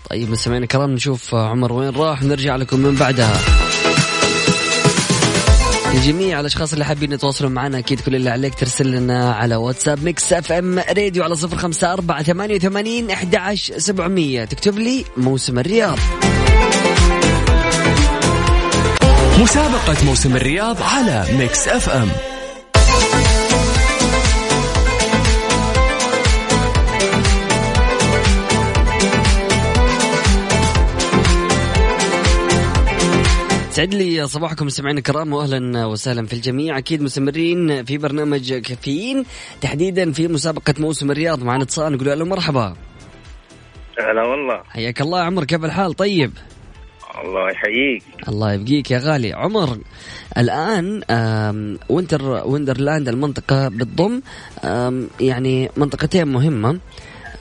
طيب 0.09 0.29
مستمعينا 0.29 0.63
الكرام 0.63 0.91
نشوف 0.91 1.35
عمر 1.35 1.73
وين 1.73 1.89
راح 1.89 2.23
نرجع 2.23 2.55
لكم 2.55 2.79
من 2.79 2.95
بعدها. 2.95 3.37
لجميع 5.93 6.39
الأشخاص 6.39 6.73
اللي 6.73 6.85
حابين 6.85 7.11
يتواصلوا 7.11 7.49
معنا 7.49 7.79
أكيد 7.79 7.99
كل 7.99 8.15
اللي 8.15 8.29
عليك 8.29 8.55
ترسل 8.55 8.91
لنا 8.91 9.33
على 9.33 9.55
واتساب 9.55 10.03
ميكس 10.03 10.33
إف 10.33 10.51
إم 10.51 10.79
راديو 10.79 11.23
على 11.23 11.35
صفر 11.35 11.57
خمسة 11.57 11.93
أربعة 11.93 12.23
ثمانية 12.23 12.55
وثمانين 12.55 13.11
أحد 13.11 13.35
عشر 13.35 13.77
سبعمية. 13.77 14.45
تكتب 14.45 14.79
لي 14.79 15.05
موسم 15.17 15.59
الرياض. 15.59 15.97
مسابقة 19.41 20.05
موسم 20.05 20.35
الرياض 20.35 20.77
على 20.81 21.25
ميكس 21.37 21.67
اف 21.67 21.89
ام 21.89 22.07
يسعد 33.69 33.93
لي 33.93 34.27
صباحكم 34.27 34.65
مستمعينا 34.65 34.99
الكرام 34.99 35.33
واهلا 35.33 35.85
وسهلا 35.85 36.25
في 36.25 36.33
الجميع. 36.33 36.77
أكيد 36.77 37.01
مستمرين 37.01 37.85
في 37.85 37.97
برنامج 37.97 38.53
كافيين. 38.53 39.25
تحديدا 39.61 40.11
في 40.11 40.27
مسابقة 40.27 40.73
موسم 40.79 41.11
الرياض 41.11 41.43
معنا 41.43 41.63
اتصال 41.63 41.93
نقول 41.93 42.19
له 42.19 42.25
مرحبا. 42.25 42.75
هلا 43.99 44.23
والله. 44.23 44.63
حياك 44.69 45.01
الله 45.01 45.19
عمر 45.19 45.43
كيف 45.43 45.65
الحال؟ 45.65 45.93
طيب. 45.93 46.31
الله 47.25 47.51
يحييك. 47.51 48.03
الله 48.27 48.53
يبقيك 48.53 48.91
يا 48.91 48.99
غالي. 48.99 49.33
عمر 49.33 49.77
الآن 50.37 51.03
Winter 51.89 52.23
Wonderland 52.23 53.07
المنطقة 53.07 53.67
بتضم 53.67 54.21
يعني 55.19 55.69
منطقتين 55.77 56.27
مهمة. 56.27 56.79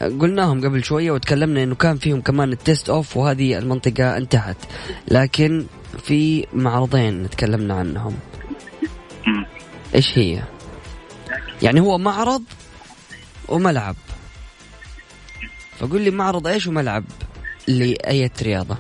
قلناهم 0.01 0.65
قبل 0.65 0.85
شوية 0.85 1.11
وتكلمنا 1.11 1.63
إنه 1.63 1.75
كان 1.75 1.97
فيهم 1.97 2.21
كمان 2.21 2.53
ال 2.53 2.59
Taste 2.59 2.91
of 2.91 3.17
وهذه 3.17 3.59
المنطقة 3.59 4.17
انتهت. 4.17 4.57
لكن 5.09 5.67
في 6.03 6.47
معرضين 6.53 7.31
تكلمنا 7.31 7.75
عنهم. 7.75 8.17
إيش 9.95 10.19
هي؟ 10.19 10.43
يعني 11.63 11.81
هو 11.81 11.99
معرض 11.99 12.43
وملعب. 13.49 13.97
فقول 15.79 16.01
لي 16.01 16.11
معرض 16.11 16.47
إيش 16.47 16.67
وملعب 16.67 17.05
لأية 17.69 18.33
رياضة؟ 18.43 18.77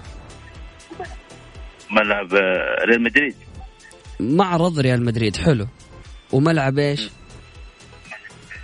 ملعب 1.90 2.34
آه، 2.34 2.84
ريال 2.84 3.02
مدريد. 3.02 3.34
معرض 4.20 4.78
ريال 4.78 5.04
مدريد 5.04 5.36
حلو. 5.36 5.66
وملعب 6.32 6.78
إيش؟ 6.78 7.10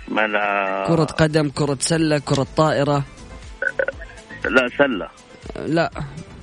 ملعب. 0.07 0.87
كرة 0.87 1.03
قدم 1.03 1.49
كرة 1.49 1.77
سلة 1.79 2.19
كرة 2.19 2.47
طائرة. 2.57 3.03
لا 4.45 4.69
سلة. 4.77 5.09
لا 5.65 5.91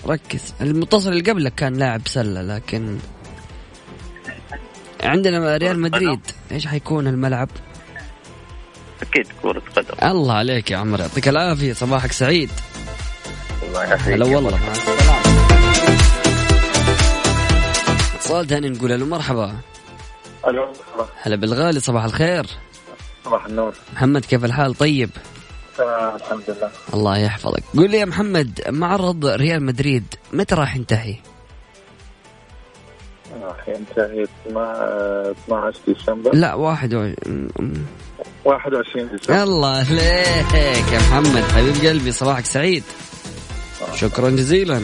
ركز. 0.06 0.54
المتصل 0.60 1.12
اللي 1.12 1.30
قبلك 1.30 1.54
كان 1.54 1.76
لاعب 1.76 2.08
سلة 2.08 2.42
لكن 2.42 2.98
عندنا 5.02 5.56
ريال 5.56 5.80
مدريد. 5.80 6.20
إيش 6.52 6.66
حيكون 6.66 7.06
الملعب؟ 7.06 7.48
أكيد 9.02 9.26
كرة 9.42 9.62
قدم. 9.76 10.10
الله 10.10 10.34
عليك 10.34 10.70
يا 10.70 10.76
عمر 10.76 11.00
يعطيك 11.00 11.28
العافية 11.28 11.72
صباحك 11.72 12.12
سعيد. 12.12 12.50
الله 13.62 13.84
يحييك 13.84 14.14
هلا 14.14 14.36
والله 14.36 14.56
مع 14.66 14.72
السلامة. 14.72 15.19
اتصال 18.30 18.46
ثاني 18.46 18.68
نقول 18.68 19.00
له 19.00 19.06
مرحبا. 19.06 19.54
ألو 20.48 20.72
هلا 21.22 21.36
بالغالي 21.36 21.80
صباح 21.80 22.04
الخير. 22.04 22.46
صباح 23.24 23.46
النور. 23.46 23.74
محمد 23.92 24.24
كيف 24.24 24.44
الحال؟ 24.44 24.74
طيب. 24.74 25.10
تمام 25.78 26.16
الحمد 26.16 26.42
لله. 26.48 26.70
الله 26.94 27.18
يحفظك. 27.18 27.62
قول 27.76 27.90
لي 27.90 27.98
يا 27.98 28.04
محمد 28.04 28.60
معرض 28.68 29.26
ريال 29.26 29.62
مدريد 29.62 30.04
متى 30.32 30.54
راح 30.54 30.76
ينتهي؟ 30.76 31.16
راح 33.42 33.68
ينتهي 33.68 34.26
12 34.46 35.78
ديسمبر. 35.86 36.34
لا 36.34 36.54
واحد 36.54 36.94
و... 36.94 37.12
21 38.44 39.08
ديسمبر. 39.08 39.42
الله 39.42 39.76
عليك 39.76 40.92
يا 40.92 40.98
محمد. 40.98 41.42
حبيب 41.42 41.86
قلبي 41.86 42.12
صباحك 42.12 42.44
سعيد. 42.44 42.84
شكرا 43.94 44.30
جزيلا. 44.30 44.82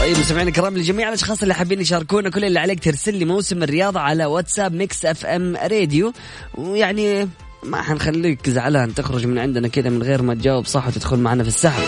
طيب 0.00 0.18
مستمعينا 0.18 0.48
الكرام 0.48 0.78
لجميع 0.78 1.08
الاشخاص 1.08 1.42
اللي 1.42 1.54
حابين 1.54 1.80
يشاركونا 1.80 2.30
كل 2.30 2.44
اللي 2.44 2.58
عليك 2.58 2.84
ترسل 2.84 3.14
لي 3.14 3.24
موسم 3.24 3.62
الرياض 3.62 4.00
على 4.00 4.26
واتساب 4.26 4.74
ميكس 4.74 5.04
اف 5.04 5.26
ام 5.26 5.56
راديو. 5.56 6.12
ويعني 6.54 7.28
ما 7.62 7.82
حنخليك 7.82 8.50
زعلان 8.50 8.94
تخرج 8.94 9.26
من 9.26 9.38
عندنا 9.38 9.68
كذا 9.68 9.90
من 9.90 10.02
غير 10.02 10.22
ما 10.22 10.34
تجاوب 10.34 10.66
صح 10.66 10.86
وتدخل 10.86 11.18
معنا 11.18 11.42
في 11.42 11.48
السحب. 11.48 11.82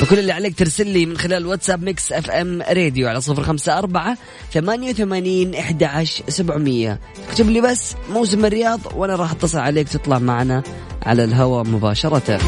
فكل 0.00 0.18
اللي 0.18 0.32
عليك 0.32 0.58
ترسل 0.58 0.86
لي 0.86 1.06
من 1.06 1.18
خلال 1.18 1.46
واتساب 1.46 1.82
ميكس 1.82 2.12
اف 2.12 2.30
ام 2.30 2.62
راديو 2.62 3.08
على 3.08 3.20
صفر 3.20 3.42
خمسة 3.42 3.78
أربعة 3.78 4.16
ثمانية 4.52 4.90
وثمانين 4.90 5.52
عشر 5.82 6.24
سبعمية. 6.28 7.00
اكتب 7.28 7.50
لي 7.50 7.60
بس 7.60 7.94
موسم 8.10 8.44
الرياض 8.44 8.80
وأنا 8.94 9.16
راح 9.16 9.30
أتصل 9.30 9.58
عليك 9.58 9.88
تطلع 9.88 10.18
معنا 10.18 10.62
على 11.02 11.24
الهواء 11.24 11.64
مباشرة. 11.64 12.38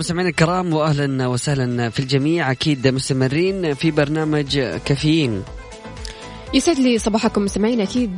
مستمعينا 0.00 0.30
الكرام 0.30 0.74
واهلا 0.74 1.26
وسهلا 1.26 1.90
في 1.90 2.00
الجميع. 2.00 2.50
أكيد 2.50 2.88
مستمرين 2.88 3.74
في 3.74 3.90
برنامج 3.90 4.58
كافيين. 4.58 5.42
يسعد 6.54 6.78
لي 6.78 6.98
صباحكم 6.98 7.44
مستمعين. 7.44 7.80
أكيد 7.80 8.10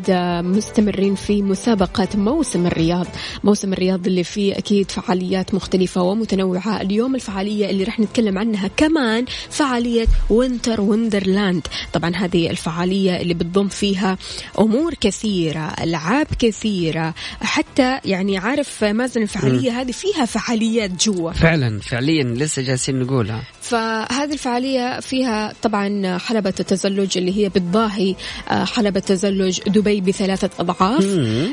مستمرين 0.44 1.14
في 1.14 1.42
مسابقة 1.42 2.08
موسم 2.14 2.66
الرياض، 2.66 3.06
موسم 3.44 3.72
الرياض 3.72 4.06
اللي 4.06 4.24
فيه 4.24 4.58
أكيد 4.58 4.90
فعاليات 4.90 5.54
مختلفة 5.54 6.02
ومتنوعة، 6.02 6.80
اليوم 6.80 7.14
الفعالية 7.14 7.70
اللي 7.70 7.84
راح 7.84 8.00
نتكلم 8.00 8.38
عنها 8.38 8.68
كمان 8.76 9.24
فعالية 9.50 10.06
Winter 10.30 10.80
Wonderland، 10.80 11.66
طبعا 11.92 12.16
هذه 12.16 12.50
الفعالية 12.50 13.20
اللي 13.20 13.34
بتضم 13.34 13.68
فيها 13.68 14.18
أمور 14.58 14.94
كثيرة، 14.94 15.74
ألعاب 15.80 16.26
كثيرة، 16.38 17.14
حتى 17.40 17.98
يعني 18.04 18.38
عارف 18.38 18.84
مازن 18.84 19.22
الفعالية 19.22 19.80
هذه 19.80 19.92
فيها 19.92 20.24
فعاليات 20.24 21.04
جوا. 21.04 21.32
فعلا 21.32 21.80
فعليا 21.80 22.24
لسه 22.24 22.62
جالسين 22.62 23.00
نقولها. 23.00 23.42
فهذه 23.62 24.32
الفعالية 24.32 25.00
فيها 25.00 25.52
طبعا 25.62 26.18
حلبة 26.18 26.54
التزلج 26.60 27.18
اللي 27.18 27.36
هي 27.36 27.48
بتضاهي 27.48 28.14
آه، 28.50 28.64
حلبة 28.64 29.00
تزلج 29.00 29.60
دبي 29.60 30.00
بثلاثة 30.00 30.50
أضعاف. 30.60 31.04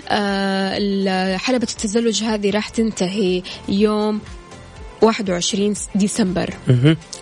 آه، 0.10 1.38
حلبة 1.38 1.67
التزلج 1.72 2.24
هذه 2.24 2.50
راح 2.50 2.69
تنتهي 2.69 3.43
يوم 3.69 4.22
21 5.02 5.74
ديسمبر. 5.95 6.54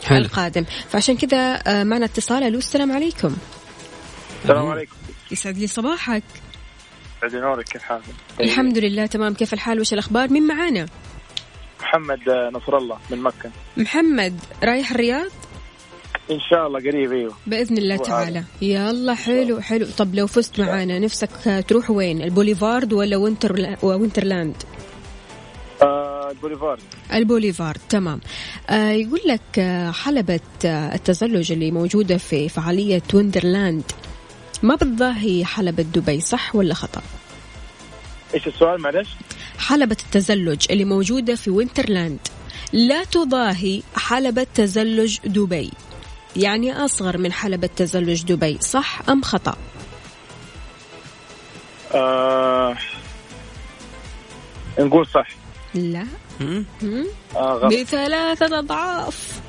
حلو. 0.04 0.18
القادم. 0.18 0.66
فعشان 0.90 1.18
كذا 1.18 1.62
آه، 1.68 1.84
معنا 1.84 2.06
اتصال. 2.06 2.44
ألو 2.44 2.58
السلام 2.58 2.92
عليكم. 2.92 3.36
السلام 4.44 4.66
عليكم. 4.66 4.96
يسعد 5.32 5.58
لي 5.58 5.68
صباحك. 5.68 6.24
سعد 7.22 7.36
نورك 7.36 7.66
كيف 7.66 7.82
حالك؟ 7.82 8.04
الحمد 8.42 8.78
لله 8.78 9.06
تمام. 9.06 9.34
كيف 9.34 9.54
الحال؟ 9.54 9.80
وش 9.80 9.94
الأخبار؟ 9.94 10.30
مين 10.30 10.48
معانا؟ 10.48 10.86
محمد 11.82 12.20
نصر 12.54 12.78
الله 12.78 12.98
من 13.12 13.22
مكة. 13.22 13.52
محمد 13.78 14.40
رايح 14.64 14.92
الرياض؟ 14.92 15.32
إن 16.32 16.40
شاء 16.50 16.68
الله 16.68 16.80
قريب 16.80 17.12
إيوه. 17.14 17.34
بإذن 17.48 17.78
الله. 17.78 17.98
تعالى. 17.98 18.44
يلا 18.62 19.14
حلو 19.14 19.62
حلو. 19.62 19.86
طب 19.98 20.16
لو 20.16 20.28
فزت 20.28 20.60
معانا 20.60 21.00
نفسك 21.00 21.66
تروح 21.68 21.90
وين؟ 21.90 22.22
البوليفارد 22.22 22.94
ولا 22.94 23.18
Winter 23.18 23.76
Wonderland؟ 23.82 24.56
آه 25.82 26.32
البوليفارد. 26.32 26.82
البوليفارد 27.14 27.80
تمام. 27.90 28.22
آه 28.70 28.90
يقول 28.92 29.20
لك 29.26 29.60
آه 29.60 29.92
حلبة 29.92 30.40
آه 30.66 30.96
التزلج 30.96 31.52
اللي 31.52 31.72
موجودة 31.72 32.18
في 32.18 32.50
فعالية 32.50 33.02
Wonderland 33.14 33.84
ما 34.64 34.76
بتضاهي 34.76 35.46
حلبة 35.46 35.84
دبي 35.84 36.22
صح 36.22 36.56
ولا 36.56 36.74
خطأ؟ 36.74 37.02
إيش 38.34 38.48
السؤال؟ 38.48 38.82
معلش؟ 38.82 39.10
حلبة 39.60 39.98
التزلج 40.06 40.66
اللي 40.72 40.86
موجودة 40.86 41.36
في 41.36 41.50
Winterland. 41.50 42.20
لا 42.74 43.04
تضاهي 43.04 43.82
حلبة 43.96 44.48
تزلج 44.56 45.18
دبي. 45.26 45.72
يعني 46.36 46.74
أصغر 46.86 47.18
من 47.18 47.32
حلبة 47.32 47.70
تزلج 47.76 48.24
دبي 48.24 48.58
صح 48.62 49.02
أم 49.10 49.22
خطأ؟ 49.22 49.58
آه 51.94 52.78
نقول 54.80 55.08
صح. 55.08 55.28
لا؟ 55.76 56.06
آه 56.42 56.64
غلط. 57.36 57.74
بثلاثة 57.74 58.60
أضعاف. 58.60 59.40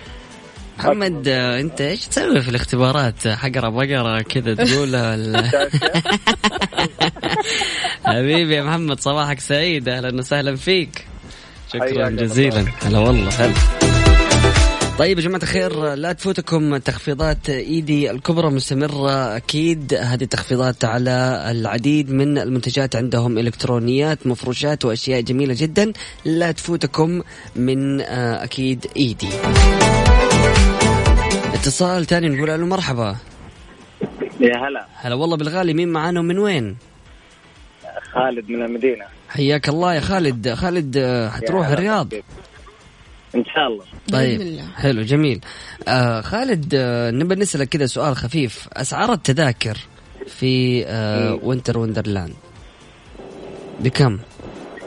محمد 0.79 1.29
أنت 1.29 1.81
إيش 1.81 2.07
تسوي 2.07 2.43
في 2.43 2.49
الاختبارات؟ 2.49 3.29
حقرا 3.29 3.69
بقرا 3.69 4.23
كذا 4.23 4.55
تقول 4.55 4.89
ولا- 4.97 5.69
حبيبي 8.09 8.55
يا 8.55 8.63
محمد 8.63 9.01
صباحك 9.01 9.41
سعيد. 9.41 9.89
أهلا 9.89 10.19
وسهلا 10.19 10.57
فيك. 10.57 11.07
شكرا. 11.73 12.11
جزيلا. 12.11 12.65
هلا 12.83 12.99
والله 12.99 13.29
هلا. 13.29 13.55
طيب 14.99 15.19
يا 15.19 15.25
جماعة 15.25 15.43
الخير 15.43 15.95
لا 15.95 16.13
تفوتكم 16.13 16.77
تخفيضات 16.77 17.51
إيدي 17.51 18.11
الكبرى 18.11 18.51
مستمرة 18.51 19.37
أكيد. 19.37 19.95
هذه 19.95 20.23
التخفيضات 20.23 20.85
على 20.85 21.47
العديد 21.51 22.11
من 22.11 22.39
المنتجات 22.39 22.97
عندهم 22.97 23.39
إلكترونيات 23.39 24.27
مفروشات 24.27 24.85
وأشياء 24.85 25.21
جميلة 25.21 25.55
جدا. 25.59 25.93
لا 26.25 26.53
تفوتكم 26.53 27.23
من 27.57 28.01
آه، 28.01 28.45
أكيد 28.45 28.87
إيدي. 28.97 29.29
اتصال 31.55 32.05
تاني 32.05 32.29
نقول 32.29 32.49
له 32.49 32.67
مرحبا. 32.67 33.17
يا 34.41 34.69
هلا. 34.69 34.87
هلا 34.95 35.15
والله 35.15 35.37
بالغالي 35.37 35.75
مين 35.75 35.89
معانا 35.89 36.21
ومن 36.21 36.39
وين؟ 36.39 36.77
خالد 38.13 38.51
من 38.51 38.63
المدينة. 38.63 39.05
حياك 39.29 39.69
الله 39.69 39.95
يا 39.95 40.01
خالد. 40.01 40.55
خالد 40.55 40.97
آه، 40.97 41.29
حتروح. 41.29 41.69
الرياض؟ 41.69 42.15
إن 43.35 43.45
شاء 43.45 43.67
الله. 43.67 43.85
طيب. 44.13 44.41
الله. 44.41 44.69
حلو 44.77 45.03
جميل. 45.03 45.41
آه 45.89 46.21
خالد 46.21 46.75
آه 46.75 47.11
نبغى 47.11 47.35
نسألك 47.35 47.69
كذا 47.69 47.87
سؤال 47.87 48.17
خفيف. 48.17 48.69
أسعار 48.73 49.13
التذاكر 49.13 49.79
في 50.27 50.85
آه 50.87 51.39
Winter 51.43 51.79
Wonderland 51.79 52.35
بكم؟ 53.81 54.19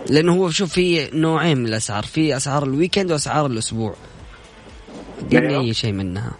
لأنه 0.09 0.33
هو 0.33 0.49
شوف 0.49 0.73
في 0.73 1.09
نوعين 1.13 1.57
من 1.57 1.67
الأسعار. 1.67 2.03
في 2.03 2.37
أسعار 2.37 2.63
ال 2.63 2.69
weekend 2.69 3.11
وأسعار 3.11 3.45
الأسبوع. 3.45 3.95
اديني 5.19 5.49
أيوه. 5.49 5.61
أي 5.61 5.73
شيء 5.73 5.91
منها. 5.91 6.31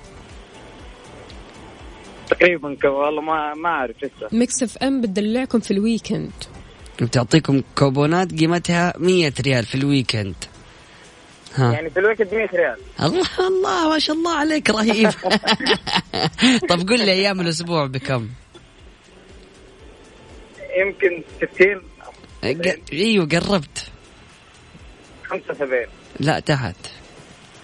تقريبا 2.30 2.89
والله 2.89 3.22
ما 3.22 3.54
ما 3.54 3.70
أعرف 3.70 3.96
لسه 4.04 4.28
ميكس 4.32 4.63
اف 4.63 4.78
ام 4.78 5.02
بتدلعكم 5.02 5.60
في 5.60 5.72
الويكند 5.72 6.32
بتعطيكم 7.02 7.62
كوبونات 7.78 8.40
قيمتها 8.40 8.94
100 8.98 9.34
ريال 9.42 9.66
في 9.66 9.76
ال 9.76 9.82
weekend. 9.82 10.36
ها. 11.56 11.74
يعني 11.74 11.90
في 11.90 12.00
الوقت 12.00 12.22
100 12.22 12.46
ريال. 12.54 12.78
الله 13.02 13.28
الله 13.48 13.90
ما 13.90 14.00
شاء 14.00 14.16
الله 14.16 14.36
عليك 14.36 14.70
رهيب. 14.70 15.10
طب 16.70 16.90
قل 16.90 17.06
لي 17.06 17.12
أيام 17.12 17.42
الأسبوع 17.42 17.86
بكم؟ 17.86 18.30
يمكن 20.78 21.24
60 21.38 21.82
ق- 22.44 22.80
إيوه 22.94 23.26
قربت. 23.26 23.88
75 25.30 25.86
لا 26.20 26.40
تحت. 26.40 26.76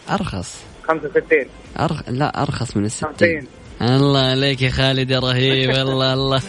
أرخص. 0.09 0.55
65 0.87 1.45
أرخ... 1.79 2.09
لا 2.09 2.41
أرخص 2.41 2.77
من 2.77 2.85
الستين. 2.85 3.11
50 3.41 3.47
الله 3.81 4.19
عليك 4.19 4.61
يا 4.61 4.69
خالد 4.69 5.11
يا 5.11 5.19
رهيب 5.19 5.69
الله 5.69 6.13
الله. 6.13 6.41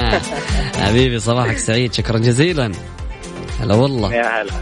حبيبي 0.84 1.18
صباحك 1.18 1.58
سعيد 1.58 1.92
شكرا 1.92 2.18
جزيلا. 2.18 2.72
هلا 3.60 3.74
والله. 3.74 4.14
يا 4.14 4.42
هلا. 4.42 4.52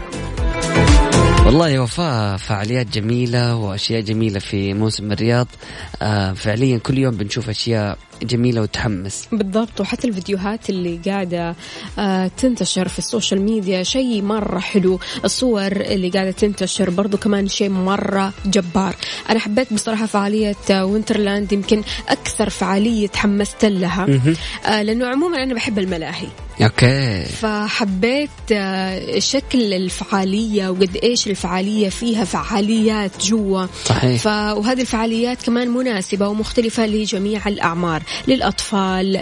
والله 1.45 1.69
يا 1.69 1.79
وفاء 1.79 2.37
فعاليات 2.37 2.87
جميلة 2.87 3.55
وأشياء 3.55 4.01
جميلة 4.01 4.39
في 4.39 4.73
موسم 4.73 5.11
الرياض. 5.11 5.47
آه 6.01 6.33
فعليا 6.33 6.77
كل 6.77 6.97
يوم 6.97 7.15
بنشوف 7.15 7.49
أشياء 7.49 7.97
جميلة 8.23 8.61
وتحمس. 8.61 9.27
بالضبط 9.31 9.81
وحتى 9.81 10.07
الفيديوهات 10.07 10.69
اللي 10.69 10.99
قاعدة 11.05 11.55
آه، 11.99 12.31
تنتشر 12.37 12.87
في 12.87 12.99
ال 12.99 13.05
social 13.05 13.41
media 13.41 13.83
شيء 13.83 14.21
مرة 14.21 14.59
حلو. 14.59 14.99
الصور 15.25 15.71
اللي 15.71 16.09
قاعدة 16.09 16.31
تنتشر 16.31 16.89
برضو 16.89 17.17
كمان 17.17 17.47
شيء 17.47 17.69
مرة 17.69 18.33
جبار. 18.45 18.95
أنا 19.29 19.39
حبيت 19.39 19.73
بصراحة 19.73 20.05
فعالية 20.05 20.55
آه، 20.71 20.85
Winterland 20.85 21.53
يمكن 21.53 21.83
أكثر 22.09 22.49
فعالية 22.49 23.07
تحمست 23.07 23.65
لها. 23.65 24.07
آه، 24.65 24.81
لأنه 24.81 25.07
عموما 25.07 25.43
أنا 25.43 25.53
بحب 25.53 25.79
الملاهي. 25.79 26.27
okay. 26.61 27.23
فحبيت 27.23 28.29
آه، 28.51 29.19
شكل 29.19 29.73
الفعالية 29.73 30.69
وقد 30.69 30.99
إيش 31.03 31.27
الفعالية 31.27 31.89
فيها 31.89 32.23
فعاليات 32.23 33.11
جوا. 33.25 33.65
صحيح. 33.85 34.21
ف... 34.21 34.27
وهذه 34.27 34.81
الفعاليات 34.81 35.43
كمان 35.43 35.69
مناسبة 35.69 36.27
ومختلفة 36.27 36.85
لجميع 36.85 37.47
الأعمار. 37.47 38.03
للأطفال 38.27 39.21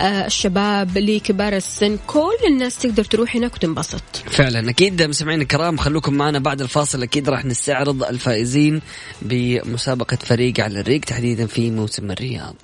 للشباب 0.00 0.98
لكبار 0.98 1.56
السن 1.56 1.98
كل 2.06 2.36
الناس 2.46 2.78
تقدر 2.78 3.04
تروح 3.04 3.36
هناك 3.36 3.54
وتنبسط. 3.54 4.02
فعلا. 4.30 4.70
أكيد 4.70 5.02
مستمعينا 5.02 5.42
الكرام 5.42 5.76
خلوكم 5.76 6.14
معنا 6.14 6.38
بعد 6.38 6.60
الفاصل. 6.60 7.02
أكيد 7.02 7.28
راح 7.28 7.44
نستعرض 7.44 8.04
الفائزين 8.04 8.80
بمسابقة 9.22 10.16
فريق 10.16 10.60
على 10.60 10.80
الريق 10.80 11.00
تحديدا 11.00 11.46
في 11.46 11.70
موسم 11.70 12.10
الرياض. 12.10 12.54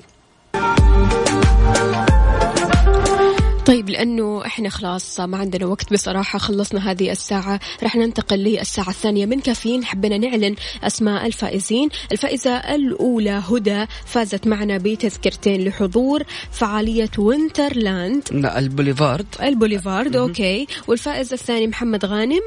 طيب 3.67 3.91
لأنه 3.91 4.47
إحنا 4.47 4.69
خلاص 4.69 5.21
ما 5.21 5.39
عندنا 5.39 5.67
وقت 5.67 5.93
بصراحة 5.93 6.39
خلصنا 6.39 6.91
هذه 6.91 7.11
الساعة 7.13 7.61
رح 7.83 7.97
ننتقل 7.97 8.37
للساعة 8.37 8.89
الثانية 8.89 9.27
من 9.27 9.41
كافيين. 9.41 9.85
حبينا 9.85 10.19
نعلن 10.19 10.55
أسماء 10.83 11.27
الفائزين. 11.27 11.89
الفائزة 12.13 12.57
الأولى 12.57 13.43
هدى 13.51 13.85
فازت 14.07 14.47
معنا 14.47 14.79
بتذكرتين 14.79 15.65
لحضور 15.65 16.23
فعالية 16.51 17.11
وينترلاند. 17.19 18.23
لا 18.33 18.59
البوليفارد. 18.59 19.27
البوليفارد 19.43 20.17
okay. 20.17 20.67
والفائز 20.89 21.33
الثاني 21.33 21.67
محمد 21.67 22.05
غانم. 22.05 22.43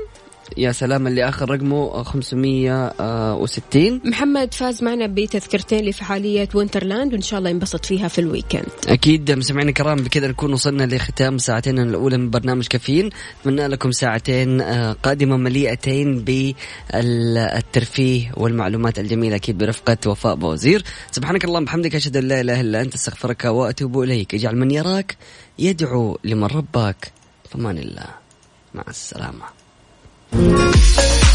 يا 0.58 0.72
سلام 0.72 1.08
اللي 1.08 1.30
آخر 1.30 1.50
رقمه 1.50 2.04
560 2.04 4.02
محمد 4.06 4.54
فاز 4.54 4.84
معنا 4.84 5.08
بتذكرتين 5.08 5.86
لفعالية 5.86 6.50
Winterland 6.54 7.14
وإن 7.14 7.22
شاء 7.22 7.40
الله 7.40 7.50
ينبسط 7.50 7.86
فيها 7.86 8.08
في 8.08 8.20
ال 8.22 8.27
weekend. 8.27 8.66
أكيد 8.88 9.32
مستمعينا 9.32 9.70
الكرام 9.70 9.98
بكذا 9.98 10.28
نكون 10.28 10.54
وصلنا 10.54 10.84
لختام 10.84 11.38
ساعتين 11.38 11.80
الأولى 11.80 12.18
من 12.18 12.30
برنامج 12.30 12.68
كافيين. 12.68 13.10
اتمنى 13.42 13.68
لكم 13.68 13.92
ساعتين 13.92 14.62
آه، 14.62 14.94
قادمة 15.04 15.38
مليئتين 15.38 16.24
بالترفيه 16.94 18.32
والمعلومات 18.38 19.00
الجميلة 19.00 19.36
أكيد 19.36 19.58
برفقة 19.58 19.98
وفاء 20.08 20.36
بوزير. 20.36 20.84
سبحانك 21.12 21.46
اللهم 21.46 21.64
وبحمدك 21.64 21.96
أشهد 21.96 22.18
أن 22.18 22.24
لا 22.24 22.42
إله 22.42 22.62
إلا 22.62 22.82
أنت 22.82 22.94
أستغفرك 22.96 23.46
وأتوب 23.46 24.00
إليك. 24.02 24.36
اجعل 24.36 24.56
من 24.56 24.72
يراك 24.72 25.18
يدعو 25.60 26.18
لمن 26.24 26.44
رباك 26.44 27.12
فمان 27.50 27.78
الله. 27.78 28.08
مع 28.74 28.84
السلامة. 28.90 29.59
Thank 30.32 31.24
you. 31.24 31.29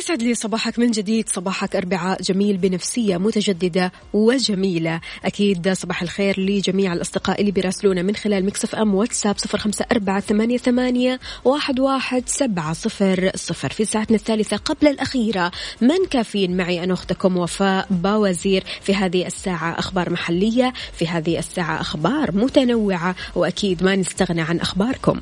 ويسعد 0.00 0.22
لي 0.22 0.34
صباحك 0.34 0.78
من 0.78 0.90
جديد. 0.90 1.28
صباحك 1.28 1.76
أربعاء 1.76 2.22
جميل 2.22 2.56
بنفسية 2.56 3.16
متجددة 3.16 3.92
وجميلة. 4.12 5.00
أكيد 5.24 5.72
صباح 5.72 6.02
الخير 6.02 6.40
لجميع 6.40 6.92
الأصدقاء 6.92 7.40
اللي 7.40 7.50
بيراسلونا 7.50 8.02
من 8.02 8.16
خلال 8.16 8.46
مكسف 8.46 8.74
أم 8.74 8.94
واتساب 8.94 9.38
صفر 9.38 9.58
خمسة 9.58 9.84
أربعة 9.92 10.20
ثمانية, 10.20 10.58
ثمانية 10.58 11.20
واحد, 11.44 11.80
واحد 11.80 12.22
سبعة 12.26 12.72
صفر 12.72 13.30
صفر. 13.34 13.70
في 13.70 13.84
ساعتنا 13.84 14.16
الثالثة 14.16 14.56
قبل 14.56 14.88
الأخيرة 14.88 15.52
من 15.80 16.06
كافيين 16.10 16.56
معي 16.56 16.84
أنا 16.84 16.94
أختكم 16.94 17.36
وفاء 17.36 17.86
باوزير. 17.90 18.64
في 18.82 18.94
هذه 18.94 19.26
الساعة 19.26 19.78
أخبار 19.78 20.10
محلية 20.10 20.72
في 20.92 21.08
هذه 21.08 21.38
الساعة 21.38 21.80
أخبار 21.80 22.32
متنوعة 22.32 23.14
وأكيد 23.34 23.84
ما 23.84 23.96
نستغنى 23.96 24.40
عن 24.40 24.60
أخباركم. 24.60 25.20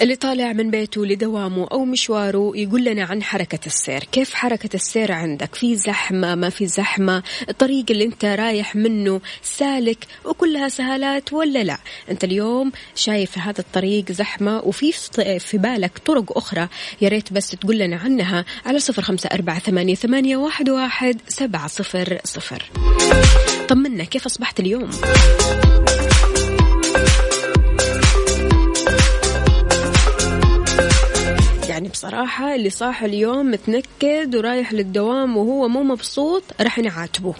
اللي 0.00 0.16
طالع 0.16 0.52
من 0.52 0.70
بيته 0.70 1.06
لدوامه 1.06 1.68
أو 1.72 1.84
مشواره 1.84 2.52
يقول 2.54 2.84
لنا 2.84 3.04
عن 3.04 3.22
حركة 3.22 3.58
السير. 3.66 4.04
كيف 4.12 4.34
حركة 4.34 4.68
السير 4.74 5.12
عندك؟ 5.12 5.54
في 5.54 5.76
زحمة 5.76 6.34
ما 6.34 6.50
في 6.50 6.66
زحمة؟ 6.66 7.22
الطريق 7.48 7.84
اللي 7.90 8.04
أنت 8.04 8.24
رايح 8.24 8.76
منه 8.76 9.20
سالك 9.42 10.06
وكلها 10.24 10.68
سهالات 10.68 11.32
ولا 11.32 11.64
لا؟ 11.64 11.78
أنت 12.10 12.24
اليوم 12.24 12.72
شايف 12.94 13.38
هذا 13.38 13.60
الطريق 13.60 14.12
زحمة 14.12 14.58
وفي 14.64 14.92
في 15.38 15.58
بالك 15.58 15.98
طرق 15.98 16.36
أخرى. 16.36 16.68
يا 17.00 17.08
ريت 17.08 17.32
بس 17.32 17.50
تقول 17.50 17.78
لنا 17.78 17.96
عنها 17.96 18.44
على 18.66 18.78
صفر 18.78 19.02
خمسة 19.02 19.28
أربعة 19.32 19.58
ثمانية, 19.58 19.94
ثمانية 19.94 20.36
واحد, 20.36 20.70
واحد 20.70 21.20
سبعة 21.28 21.66
صفر 21.66 22.18
صفر. 22.24 22.70
طمنا 23.68 24.04
كيف 24.04 24.26
أصبحت 24.26 24.60
اليوم؟ 24.60 24.90
يعني 31.78 31.90
بصراحة 31.90 32.54
اللي 32.54 32.70
صاح 32.70 33.02
اليوم 33.02 33.50
متنكد 33.50 34.36
ورايح 34.36 34.72
للدوام 34.72 35.36
وهو 35.36 35.68
مو 35.68 35.82
مبسوط 35.82 36.42
راح 36.60 36.78
نعاتبه. 36.78 37.34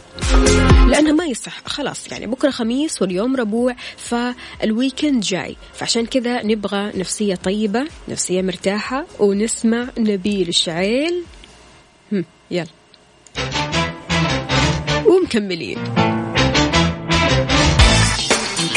لأنه 0.88 1.12
ما 1.12 1.24
يصح. 1.24 1.62
خلاص 1.66 2.12
يعني 2.12 2.26
بكرة 2.26 2.50
خميس 2.50 3.02
واليوم 3.02 3.36
ربوع 3.36 3.76
فال 3.96 4.24
weekend 4.24 5.20
جاي. 5.20 5.56
فعشان 5.74 6.06
كذا 6.06 6.42
نبغى 6.42 6.92
نفسية 6.94 7.34
طيبة 7.34 7.86
نفسية 8.08 8.42
مرتاحة 8.42 9.06
ونسمع 9.20 9.88
نبيل 9.98 10.48
الشعيل. 10.48 11.24
يلا. 12.50 12.66
ومكملين. 15.06 15.78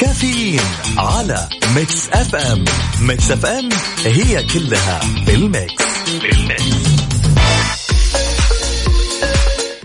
كافيين 0.02 0.60
على 0.98 1.50
Mix 1.76 2.10
FM 2.10 2.66
Mix 3.02 3.32
FM 3.32 3.70
هي 4.06 4.44
كلها 4.44 5.00
بال 5.28 5.50
Mix 5.50 5.84
بال 6.22 6.38
Mix 6.38 6.64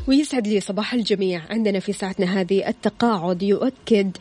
ويسعد 0.07 0.47
لي 0.47 0.61
صباح 0.61 0.95
الجميع. 0.95 1.43
عندنا 1.51 1.81
في 1.81 1.93
ساعتنا 1.93 2.41
هذه 2.41 2.69
التقاعد 2.69 3.43
يؤكد 3.43 4.17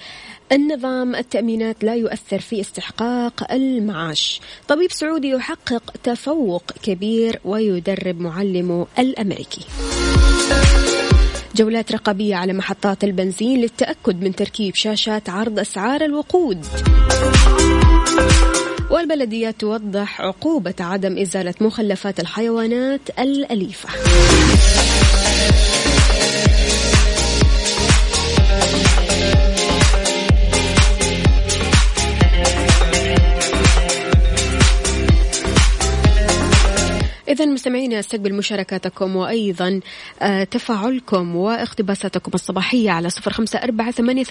النظام 0.52 1.16
التأمينات 1.16 1.84
لا 1.84 1.96
يؤثر 1.96 2.40
في 2.40 2.62
استحقاق 2.62 3.52
المعاش. 3.52 4.42
طبيب 4.68 4.92
سعودي 4.92 5.30
يحقق 5.30 5.94
تفوق 6.04 6.64
كبير 6.84 7.40
ويدرب 7.46 8.20
معلمه 8.20 8.88
الأمريكي. 9.00 9.66
جولات 11.56 11.92
رقابية 11.92 12.36
على 12.36 12.54
محطات 12.54 13.04
البنزين 13.04 13.60
للتأكد 13.60 14.24
من 14.24 14.36
تركيب 14.36 14.76
شاشات 14.76 15.30
عرض 15.30 15.60
أسعار 15.60 16.02
الوقود. 16.02 16.66
والبلديات 18.92 19.56
توضح 19.60 20.22
عقوبة 20.22 20.74
عدم 20.80 21.18
إزالة 21.18 21.54
مخلفات 21.62 22.20
الحيوانات 22.20 23.02
الأليفة. 23.20 23.90
إذا 37.36 37.46
مستمعينا 37.46 38.00
أستقبل 38.00 38.34
مشاركاتكم 38.34 39.16
وأيضا 39.16 39.80
آه، 40.22 40.44
تفاعلكم 40.44 41.36
واقتباساتكم 41.36 42.32
الصباحية 42.34 42.92
على 42.92 43.10
صفر 43.10 43.34
خمسة 43.34 43.60
أربعة 43.60 43.92
ثمانية, 43.92 44.24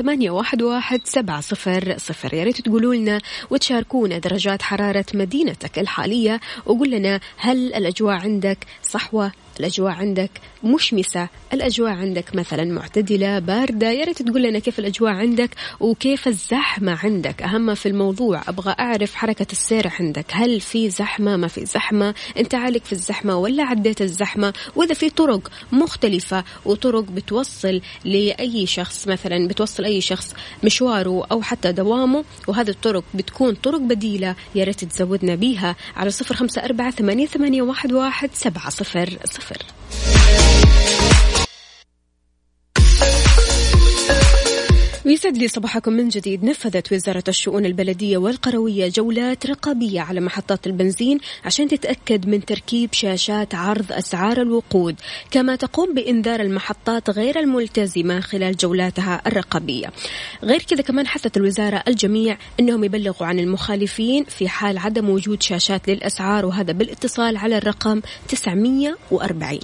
واحد 0.62 1.00
سبعة 1.04 1.40
صفر 1.40 1.94
صفر. 1.98 2.34
يا 2.34 2.44
ريت 2.44 2.60
تقولوا 2.60 2.94
لنا 2.94 3.20
وتشاركونا 3.50 4.18
درجات 4.18 4.62
حرارة 4.62 5.04
مدينتك 5.14 5.78
الحالية 5.78 6.40
وقول 6.66 6.90
لنا 6.90 7.20
هل 7.36 7.74
الأجواء 7.74 8.14
عندك 8.14 8.58
صحوة 8.82 9.32
الأجواء 9.60 9.92
عندك 9.92 10.30
مشمسة 10.64 11.28
الأجواء 11.52 11.90
عندك 11.92 12.34
مثلا 12.34 12.64
معتدلة 12.64 13.38
باردة 13.38 13.90
يا 13.90 14.04
ريت 14.04 14.22
تقول 14.22 14.42
لنا 14.42 14.58
كيف 14.58 14.78
الأجواء 14.78 15.12
عندك 15.12 15.50
وكيف 15.80 16.28
الزحمة 16.28 16.98
عندك. 17.04 17.42
أهم 17.42 17.74
في 17.74 17.88
الموضوع 17.88 18.42
أبغى 18.48 18.74
أعرف 18.78 19.14
حركة 19.14 19.46
السير 19.52 19.92
عندك 20.00 20.26
هل 20.30 20.60
في 20.60 20.90
زحمة 20.90 21.36
ما 21.36 21.48
في 21.48 21.64
زحمة 21.64 22.14
أنت 22.38 22.54
عالق 22.54 22.84
في 22.84 22.92
الزحمة 22.92 23.36
ولا 23.36 23.62
عديت 23.62 24.02
الزحمة؟ 24.02 24.52
وإذا 24.76 24.94
في 24.94 25.10
طرق 25.10 25.50
مختلفة 25.72 26.44
وطرق 26.64 27.04
بتوصل 27.04 27.80
لأي 28.04 28.66
شخص 28.66 29.08
مثلا 29.08 29.48
بتوصل 29.48 29.84
أي 29.84 30.00
شخص 30.00 30.34
مشواره 30.64 31.26
أو 31.32 31.42
حتى 31.42 31.72
دوامه 31.72 32.24
وهذه 32.48 32.70
الطرق 32.70 33.04
بتكون 33.14 33.54
طرق 33.54 33.80
بديلة 33.80 34.34
يا 34.54 34.64
ريت 34.64 34.84
تزودنا 34.84 35.34
بيها 35.34 35.76
على 35.96 36.10
صفر 36.10 36.34
خمسة 36.34 36.64
أربعة 36.64 36.90
ثمانية, 36.90 37.26
ثمانية 37.26 37.62
واحد, 37.62 37.92
واحد 37.92 38.30
سبعة 38.32 38.70
صفر 38.70 39.18
صفر. 39.24 39.43
صفر 39.44 41.33
ويسعد 45.06 45.36
لي 45.36 45.48
صباحكم 45.48 45.92
من 45.92 46.08
جديد. 46.08 46.44
نفذت 46.44 46.92
وزارة 46.92 47.24
الشؤون 47.28 47.66
البلدية 47.66 48.16
والقروية 48.16 48.88
جولات 48.88 49.46
رقابية 49.46 50.00
على 50.00 50.20
محطات 50.20 50.66
البنزين 50.66 51.18
عشان 51.44 51.68
تتأكد 51.68 52.28
من 52.28 52.44
تركيب 52.44 52.92
شاشات 52.92 53.54
عرض 53.54 53.92
أسعار 53.92 54.42
الوقود 54.42 54.96
كما 55.30 55.56
تقوم 55.56 55.94
بإنذار 55.94 56.40
المحطات 56.40 57.10
غير 57.10 57.38
الملتزمة 57.40 58.20
خلال 58.20 58.56
جولاتها 58.56 59.22
الرقابية. 59.26 59.92
غير 60.42 60.62
كذا 60.62 60.82
كمان 60.82 61.06
حثت 61.06 61.36
الوزارة 61.36 61.82
الجميع 61.88 62.38
أنهم 62.60 62.84
يبلغوا 62.84 63.26
عن 63.26 63.38
المخالفين 63.38 64.24
في 64.24 64.48
حال 64.48 64.78
عدم 64.78 65.10
وجود 65.10 65.42
شاشات 65.42 65.88
للأسعار 65.88 66.46
وهذا 66.46 66.72
بالإتصال 66.72 67.36
على 67.36 67.58
الرقم 67.58 68.00
940 68.28 69.60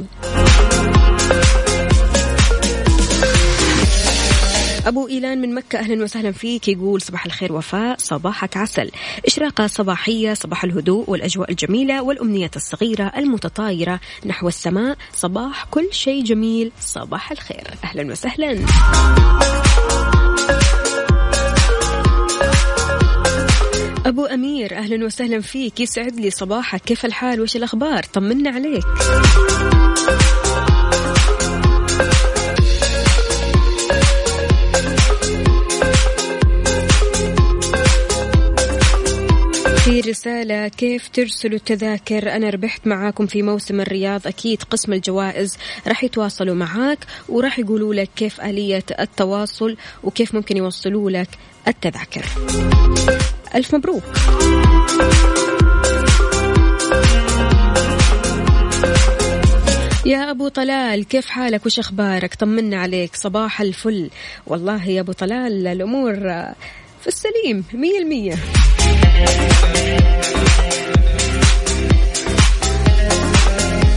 أبو 4.87 5.09
إيلان 5.09 5.41
من 5.41 5.55
مكة 5.55 5.79
أهلا 5.79 6.05
وسهلا 6.05 6.33
فيك. 6.33 6.69
يقول 6.69 7.01
صباح 7.01 7.27
الخير 7.27 7.53
وفاء. 7.53 7.97
صباحك 7.99 8.57
عسل. 8.57 8.91
إشراقة 9.27 9.67
صباحية 9.67 10.35
صباح 10.35 10.65
الهدوء 10.65 11.11
والأجواء 11.11 11.51
الجميلة 11.51 12.03
والأمنيات 12.03 12.57
الصغيرة 12.57 13.13
المتطايرة 13.17 14.01
نحو 14.27 14.49
السماء. 14.49 14.97
صباح 15.13 15.65
كل 15.65 15.89
شيء 15.93 16.25
جميل. 16.25 16.73
صباح 16.81 17.33
الخير. 17.33 17.65
أهلا 17.85 18.13
وسهلا. 18.13 18.65
أبو 24.07 24.25
أمير 24.25 24.77
أهلا 24.77 25.07
وسهلا 25.07 25.41
فيك. 25.41 25.81
يسعد 25.81 26.15
لي 26.15 26.31
صباحك. 26.31 26.81
كيف 26.81 27.05
الحال؟ 27.05 27.41
وش 27.41 27.57
الأخبار؟ 27.57 28.03
طمنا 28.03 28.51
عليك. 28.51 28.85
رسالة 40.09 40.69
كيف 40.69 41.09
ترسلوا 41.09 41.57
التذاكر؟ 41.57 42.37
أنا 42.37 42.51
ربحت 42.51 42.87
معاكم 42.87 43.27
في 43.27 43.43
موسم 43.43 43.81
الرياض 43.81 44.27
أكيد 44.27 44.63
قسم 44.63 44.93
الجوائز 44.93 45.59
راح 45.87 46.05
يتواصلوا 46.05 46.55
معاك 46.55 46.99
وراح 47.29 47.59
يقولوا 47.59 47.95
لك 47.95 48.11
كيف 48.17 48.41
آلية 48.41 48.85
التواصل 49.01 49.77
وكيف 50.05 50.35
ممكن 50.35 50.57
يوصلوا 50.57 51.11
لك 51.11 51.29
التذاكر. 51.69 52.25
ألف 53.55 53.75
مبروك. 53.75 54.03
يا 60.07 60.31
أبو 60.31 60.49
طلال 60.49 61.05
كيف 61.09 61.27
حالك؟ 61.27 61.67
وش 61.67 61.79
أخبارك؟ 61.79 62.35
طمنا 62.35 62.77
عليك 62.77 63.17
صباح 63.17 63.61
الفل. 63.61 64.11
والله 64.47 64.89
يا 64.89 65.01
أبو 65.01 65.13
طلال 65.13 65.67
الأمور 65.67 66.33
في 67.01 67.07
السليم 67.07 67.65
مية 67.75 67.99
المية 67.99 68.35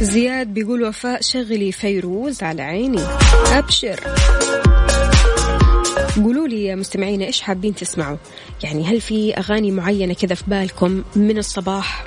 زياد 0.01 0.47
بيقول 0.47 0.83
وفاء 0.83 1.21
شغلي 1.21 1.71
فيروز 1.71 2.43
على 2.43 2.61
عيني. 2.61 3.01
أبشر. 3.51 3.99
قولوا 6.15 6.47
لي 6.47 6.65
يا 6.65 6.75
مستمعينا 6.75 7.25
إيش 7.25 7.41
حابين 7.41 7.75
تسمعوا؟ 7.75 8.17
يعني 8.63 8.83
هل 8.85 9.01
في 9.01 9.33
أغاني 9.33 9.71
معينة 9.71 10.13
كذا 10.13 10.35
في 10.35 10.43
بالكم 10.47 11.03
من 11.15 11.37
الصباح؟ 11.37 12.05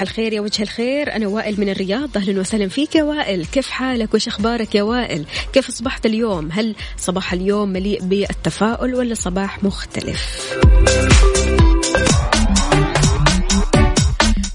صباح 0.00 0.10
الخير 0.10 0.32
يا 0.32 0.40
وجه 0.40 0.62
الخير. 0.62 1.16
أنا 1.16 1.28
وائل 1.28 1.60
من 1.60 1.68
الرياض. 1.68 2.16
أهلا 2.16 2.40
وسهلا 2.40 2.68
فيك 2.68 2.94
يا 2.94 3.02
وائل. 3.02 3.46
كيف 3.46 3.70
حالك؟ 3.70 4.14
وش 4.14 4.28
أخبارك 4.28 4.74
يا 4.74 4.82
وائل؟ 4.82 5.24
كيف 5.52 5.68
أصبحت 5.68 6.06
اليوم؟ 6.06 6.48
هل 6.52 6.74
صباح 6.98 7.32
اليوم 7.32 7.68
مليء 7.68 8.02
بالتفاؤل 8.02 8.94
ولا 8.94 9.14
صباح 9.14 9.64
مختلف؟ 9.64 10.54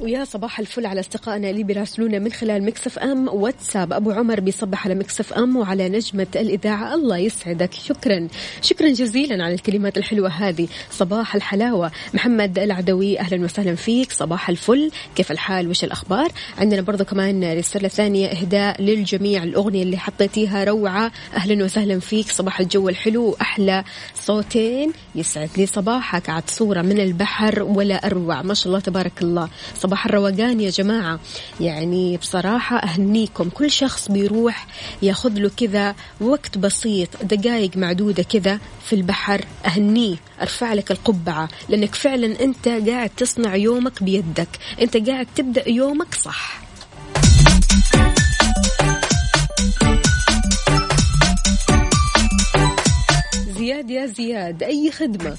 ويا 0.05 0.23
صباح 0.23 0.59
الفل 0.59 0.85
على 0.85 0.99
أصدقائنا 0.99 1.49
اللي 1.49 1.63
بيراسلونا 1.63 2.19
من 2.19 2.31
خلال 2.31 2.63
Mix 2.63 2.99
FM 2.99 3.27
واتساب. 3.27 3.93
أبو 3.93 4.11
عمر 4.11 4.39
بيصبح 4.39 4.85
على 4.85 4.95
Mix 4.95 5.34
FM 5.34 5.55
وعلى 5.55 5.89
نجمة 5.89 6.27
الإذاعة. 6.35 6.95
الله 6.95 7.17
يسعدك. 7.17 7.73
شكرا. 7.73 8.27
شكرا 8.61 8.89
جزيلا 8.89 9.43
على 9.43 9.53
الكلمات 9.53 9.97
الحلوة 9.97 10.29
هذه. 10.29 10.67
صباح 10.91 11.35
الحلاوة. 11.35 11.91
محمد 12.13 12.59
العدوي 12.59 13.19
أهلا 13.19 13.43
وسهلا 13.43 13.75
فيك. 13.75 14.11
صباح 14.11 14.49
الفل. 14.49 14.91
كيف 15.15 15.31
الحال؟ 15.31 15.69
وش 15.69 15.83
الأخبار؟ 15.83 16.31
عندنا 16.57 16.81
برضو 16.81 17.03
كمان 17.03 17.57
رسالة 17.57 17.87
ثانية 17.87 18.27
إهداء 18.27 18.81
للجميع. 18.81 19.43
الأغنية 19.43 19.83
اللي 19.83 19.97
حطيتيها 19.97 20.63
روعة. 20.63 21.11
أهلا 21.33 21.63
وسهلا 21.63 21.99
فيك. 21.99 22.31
صباح 22.31 22.59
الجو 22.59 22.89
الحلو. 22.89 23.35
أحلى 23.41 23.83
صوتين. 24.15 24.91
يسعد 25.15 25.49
لي 25.57 25.65
صباحك. 25.65 26.29
عاد 26.29 26.49
صوره 26.49 26.81
من 26.81 26.99
البحر 26.99 27.63
ولا 27.63 28.05
أروع. 28.05 28.41
ما 28.41 28.53
شاء 28.53 28.67
الله 28.67 28.79
تبارك 28.79 29.21
الله. 29.21 29.49
صباح 29.75 29.94
صباح 29.95 30.05
الروقان 30.05 30.62
يا 30.62 30.69
جماعة. 30.69 31.19
يعني 31.60 32.17
بصراحة 32.17 32.77
أهنيكم. 32.77 33.49
كل 33.49 33.71
شخص 33.71 34.12
بيروح 34.12 34.67
ياخذ 35.01 35.34
له 35.34 35.51
كذا 35.58 35.95
وقت 36.21 36.58
بسيط 36.58 37.10
دقائق 37.23 37.77
معدودة 37.77 38.23
كذا 38.23 38.60
في 38.86 38.93
البحر. 38.93 39.45
أهنيه 39.65 40.15
أرفع 40.41 40.73
لك 40.73 40.91
القبعة 40.91 41.49
لأنك 41.69 41.95
فعلا 41.95 42.43
أنت 42.43 42.67
قاعد 42.67 43.10
تصنع 43.17 43.55
يومك 43.55 44.03
بيدك. 44.03 44.47
أنت 44.81 44.97
قاعد 45.10 45.27
تبدأ 45.36 45.69
يومك 45.69 46.15
صح. 46.15 46.62
زياد 53.58 53.89
يا 53.89 54.05
زياد 54.05 54.63
أي 54.63 54.91
خدمة؟ 54.91 55.38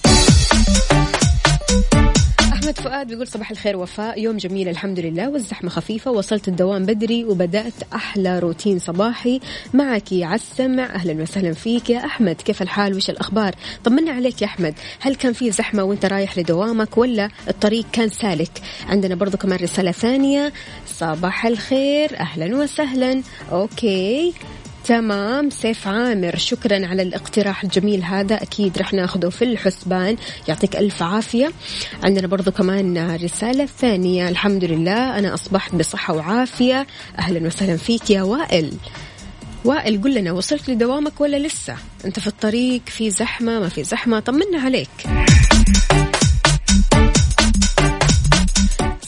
أحمد 2.66 2.81
فؤاد 2.81 3.07
بيقول 3.07 3.26
صباح 3.26 3.50
الخير 3.50 3.76
وفاء. 3.76 4.20
يوم 4.20 4.37
جميل 4.37 4.68
الحمد 4.68 5.00
لله. 5.00 5.29
والزحمة 5.29 5.70
خفيفة 5.70 6.11
وصلت 6.11 6.48
الدوام 6.48 6.87
بدري 6.87 7.24
وبدأت 7.24 7.72
أحلى 7.94 8.38
روتين 8.38 8.79
صباحي. 8.79 9.40
معك 9.74 10.09
على 10.12 10.35
السمع 10.35 10.85
أهلا 10.85 11.22
وسهلا 11.22 11.52
فيك 11.52 11.90
يا 11.90 12.05
أحمد. 12.05 12.35
كيف 12.35 12.62
الحال؟ 12.62 12.96
وش 12.96 13.11
الأخبار؟ 13.11 13.55
طمنا 13.85 14.11
عليك 14.11 14.42
يا 14.42 14.46
أحمد. 14.46 14.74
هل 15.00 15.14
كان 15.14 15.33
في 15.33 15.50
زحمة 15.50 15.83
وأنت 15.85 16.05
رايح 16.05 16.38
لدوامك 16.38 16.98
ولا 16.98 17.31
الطريق 17.48 17.85
كان 17.92 18.09
سالك؟ 18.09 18.62
عندنا 18.88 19.14
برضو 19.14 19.37
كمان 19.37 19.59
رسالة 19.59 19.92
ثانية. 19.92 20.52
صباح 20.87 21.46
الخير 21.46 22.18
أهلا 22.20 22.57
وسهلا. 22.57 23.22
okay. 23.53 24.33
تمام 24.88 25.51
سيف 25.51 25.88
عامر 25.88 26.37
شكرا 26.37 26.87
على 26.87 27.03
الاقتراح 27.03 27.64
الجميل 27.64 28.05
هذا. 28.05 28.35
أكيد 28.35 28.79
رح 28.79 28.92
ناخذه 28.92 29.29
في 29.29 29.44
الحسبان. 29.44 30.16
يعطيك 30.49 30.77
ألف 30.77 31.03
عافية. 31.03 31.53
عندنا 32.05 32.27
برضو 32.27 32.51
كمان 32.51 33.16
رسالة 33.16 33.66
ثانية. 33.66 34.29
الحمد 34.29 34.64
لله 34.64 35.18
أنا 35.18 35.35
أصبحت 35.35 35.75
بصحة 35.75 36.14
وعافية. 36.14 36.87
أهلا 37.18 37.46
وسهلا 37.46 37.77
فيك 37.77 38.11
يا 38.11 38.22
وائل. 38.22 38.72
وائل 39.64 40.03
قل 40.03 40.14
لنا 40.14 40.33
وصلت 40.33 40.70
لدوامك 40.70 41.20
ولا 41.20 41.37
لسه؟ 41.37 41.77
أنت 42.05 42.20
في 42.20 42.27
الطريق 42.27 42.83
في 42.87 43.11
زحمة 43.11 43.61
ما 43.61 43.68
في 43.68 43.85
زحمة 43.85 44.20
طمنا 44.20 44.61
عليك. 44.64 45.07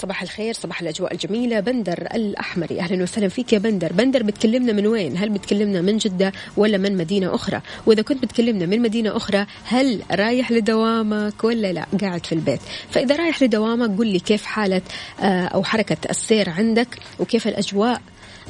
صباح 0.09 0.23
الخير 0.23 0.55
صباح 0.55 0.81
الأجواء 0.81 1.13
الجميلة. 1.13 1.61
بندر 1.61 2.09
الأحمري 2.15 2.81
أهلا 2.81 3.03
وسهلا 3.03 3.29
فيك 3.29 3.53
يا 3.53 3.59
بندر. 3.59 3.93
بندر 3.93 4.23
بتكلمنا 4.23 4.73
من 4.73 4.87
وين؟ 4.87 5.17
هل 5.17 5.29
بتكلمنا 5.29 5.81
من 5.81 5.99
جدة 5.99 6.33
ولا 6.57 6.79
من 6.79 6.97
مدينة 6.97 7.35
أخرى؟ 7.35 7.61
وإذا 7.87 8.03
كنت 8.03 8.23
بتكلمنا 8.23 8.67
من 8.67 8.83
مدينة 8.83 9.17
أخرى 9.17 9.47
هل 9.65 10.03
رايح 10.13 10.53
لدوامك 10.53 11.45
ولا 11.45 11.73
لا؟ 11.73 11.87
قاعد 12.01 12.27
في 12.27 12.33
البيت. 12.33 12.61
فإذا 12.91 13.17
رايح 13.17 13.43
لدوامك 13.43 13.99
قل 13.99 14.07
لي 14.07 14.19
كيف 14.19 14.45
حالة 14.45 14.83
آه، 15.21 15.45
أو 15.45 15.65
حركة 15.65 16.11
السير 16.11 16.51
عندك 16.51 16.89
وكيف 17.21 17.49
الأجواء 17.49 18.01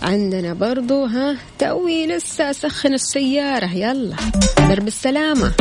عندنا 0.02 0.54
برضو. 0.54 1.04
ها 1.04 1.36
توي 1.58 2.06
لسه 2.06 2.50
أسخن 2.50 2.94
السيارة. 2.94 3.74
يلا 3.74 4.16
درب 4.58 4.86
السلامة. 4.86 5.52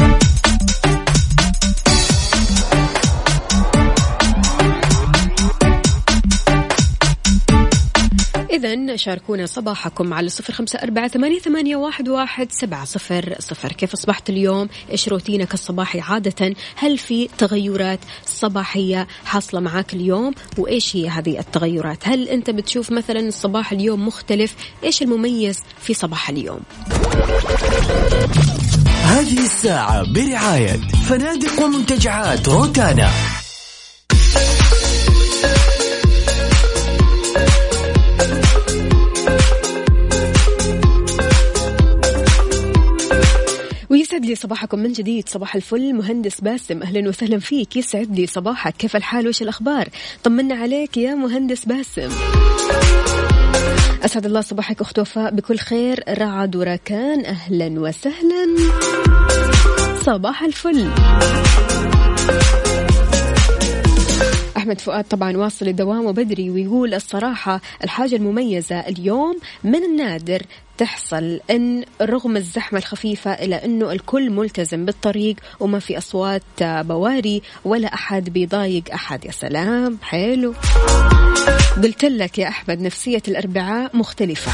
إذا 8.52 8.96
شاركونا 8.96 9.46
صباحكم 9.46 10.14
على 10.14 10.30
صفر 10.30 10.54
خمسة 10.54 10.80
أربعة 10.80 11.08
ثمانية, 11.08 11.76
واحد, 11.76 12.10
واحد 12.10 12.52
سبعة 12.52 12.86
صفر 12.86 13.36
صفر. 13.40 13.72
كيف 13.72 13.94
أصبحت 13.94 14.30
اليوم؟ 14.30 14.70
إيش 14.92 15.10
روتينك 15.10 15.54
الصباحي؟ 15.54 16.00
عادة 16.00 16.56
هل 16.76 16.98
في 16.98 17.30
تغيرات 17.38 18.00
صباحية 18.26 19.08
حاصلة 19.26 19.60
معاك 19.60 19.94
اليوم؟ 19.94 20.34
وإيش 20.58 20.96
هي 20.96 21.10
هذه 21.10 21.40
التغيرات؟ 21.40 22.08
هل 22.08 22.30
أنت 22.30 22.50
بتشوف 22.50 22.92
مثلا 22.92 23.20
الصباح 23.20 23.72
اليوم 23.72 24.08
مختلف؟ 24.08 24.56
إيش 24.84 25.02
المميز 25.02 25.60
في 25.82 25.94
صباح 25.94 26.30
اليوم؟ 26.30 26.60
هذه 29.04 29.40
الساعة 29.40 30.14
برعاية 30.14 30.78
فنادق 31.10 31.64
ومنتجعات 31.64 32.48
روتانا. 32.50 33.10
لي 44.28 44.36
صباحكم 44.36 44.80
من 44.80 44.92
جديد. 44.92 45.30
صباح 45.30 45.56
الفل. 45.56 45.94
مهندس 45.94 46.42
باسم 46.42 46.82
أهلا 46.82 47.10
وسهلا 47.10 47.40
فيك. 47.40 47.76
يسعد 47.76 48.20
لي 48.20 48.28
صباحك. 48.28 48.78
كيف 48.78 48.96
الحال؟ 48.96 49.28
وش 49.28 49.42
الأخبار؟ 49.42 49.90
طمنا 50.24 50.56
عليك 50.56 50.98
يا 50.98 51.16
مهندس 51.16 51.66
باسم. 51.66 52.10
أسعد 54.06 54.26
الله 54.26 54.42
صباحك 54.42 54.82
أخت 54.82 55.00
وفاء. 55.00 55.32
بكل 55.32 55.58
خير. 55.58 56.04
رعد 56.10 56.56
وركان. 56.56 57.26
أهلا 57.26 57.80
وسهلا. 57.80 58.56
صباح 60.06 60.44
الفل. 60.44 60.88
أحمد 64.58 64.82
فؤاد 64.82 65.04
طبعا 65.04 65.38
واصل 65.38 65.68
الدوام 65.68 66.12
بدري 66.12 66.50
ويقول 66.50 66.94
الصراحة 66.94 67.62
الحاجة 67.84 68.16
المميزة 68.16 68.80
اليوم 68.80 69.40
من 69.64 69.84
النادر 69.84 70.42
تحصل 70.78 71.40
إن 71.50 71.84
رغم 72.02 72.38
الزحمة 72.38 72.80
الخفيفة 72.80 73.32
إلا 73.32 73.66
إنه 73.66 73.92
الكل 73.92 74.30
ملتزم 74.30 74.86
بالطريق 74.86 75.36
وما 75.60 75.80
في 75.80 75.98
أصوات 75.98 76.42
بواري 76.62 77.42
ولا 77.66 77.94
أحد 77.94 78.30
بيضايق 78.30 78.84
أحد. 78.94 79.26
يا 79.26 79.32
سلام. 79.32 79.98
حلو. 80.02 80.54
قلت 81.84 82.06
لك 82.06 82.40
يا 82.40 82.48
أحمد 82.48 82.82
نفسية 82.82 83.24
الأربعاء 83.28 83.98
مختلفة. 83.98 84.52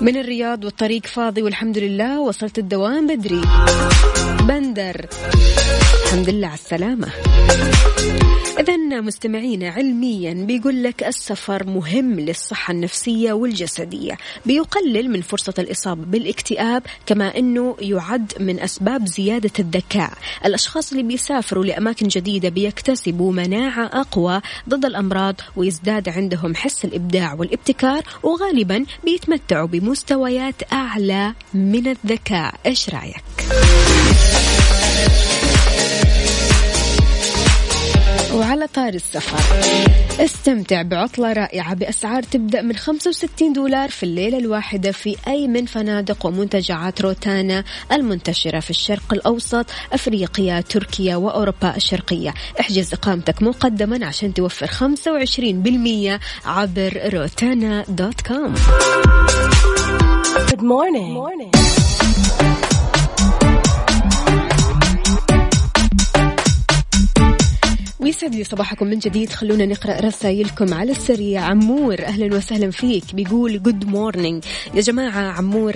من 0.00 0.16
الرياض 0.16 0.64
والطريق 0.64 1.06
فاضي 1.06 1.42
والحمد 1.42 1.78
لله 1.78 2.20
وصلت 2.20 2.58
الدوام 2.58 3.06
بدري. 3.06 3.42
بندر. 4.40 5.06
الحمد 6.14 6.30
لله 6.30 6.46
على 6.46 6.54
السلامة. 6.54 7.08
إذا 8.60 9.00
مستمعينا 9.00 9.70
علميا 9.70 10.32
بيقول 10.32 10.82
لك 10.82 11.02
السفر 11.04 11.66
مهم 11.66 12.20
للصحة 12.20 12.72
النفسية 12.72 13.32
والجسدية. 13.32 14.18
بيقلل 14.46 15.10
من 15.10 15.20
فرصة 15.20 15.54
الإصابة 15.58 16.04
بالاكتئاب 16.04 16.82
كما 17.06 17.38
أنه 17.38 17.76
يعد 17.80 18.32
من 18.40 18.60
أسباب 18.60 19.06
زيادة 19.06 19.50
الذكاء. 19.58 20.12
الأشخاص 20.44 20.90
اللي 20.90 21.02
بيسافروا 21.02 21.64
لأماكن 21.64 22.08
جديدة 22.08 22.48
بيكتسبوا 22.48 23.32
مناعة 23.32 23.84
أقوى 23.86 24.40
ضد 24.68 24.84
الأمراض 24.84 25.40
ويزداد 25.56 26.08
عندهم 26.08 26.54
حس 26.54 26.84
الإبداع 26.84 27.34
والابتكار 27.34 28.02
وغالبا 28.22 28.84
بيتمتعوا 29.04 29.66
بمستويات 29.66 30.72
أعلى 30.72 31.34
من 31.54 31.86
الذكاء. 31.86 32.54
إيش 32.66 32.90
رأيك؟ 32.90 33.24
وعلى 38.34 38.66
طار 38.66 38.94
السفر 38.94 39.38
استمتع 40.24 40.82
بعطلة 40.82 41.32
رائعة 41.32 41.74
بأسعار 41.74 42.22
تبدأ 42.22 42.62
من 42.62 42.76
65 42.76 43.52
دولار 43.52 43.88
في 43.90 44.02
الليلة 44.02 44.38
الواحدة 44.38 44.92
في 44.92 45.16
أي 45.28 45.46
من 45.48 45.66
فنادق 45.66 46.26
ومنتجعات 46.26 47.00
روتانا 47.02 47.64
المنتشرة 47.92 48.60
في 48.60 48.70
الشرق 48.70 49.12
الأوسط 49.12 49.66
أفريقيا 49.92 50.60
تركيا 50.60 51.16
وأوروبا 51.16 51.76
الشرقية 51.76 52.34
احجز 52.60 52.92
إقامتك 52.94 53.42
مقدما 53.42 54.06
عشان 54.06 54.34
توفر 54.34 54.66
25% 54.66 56.20
عبر 56.46 57.00
روتانا 57.14 57.84
دوت 57.88 58.20
كوم 58.20 58.54
Good 60.54 60.62
morning. 60.62 61.14
Good 61.14 61.22
morning. 61.22 62.13
ويسعد 68.04 68.34
لي 68.34 68.44
صباحكم 68.44 68.86
من 68.86 68.98
جديد. 68.98 69.30
خلونا 69.30 69.66
نقرأ 69.66 70.00
رسائلكم 70.00 70.74
على 70.74 70.92
السريع. 70.92 71.42
عمور 71.42 72.04
أهلا 72.04 72.36
وسهلا 72.36 72.70
فيك. 72.70 73.14
بيقول 73.14 73.62
good 73.62 73.84
morning 73.84 74.44
يا 74.74 74.80
جماعة 74.80 75.32
عمور 75.32 75.74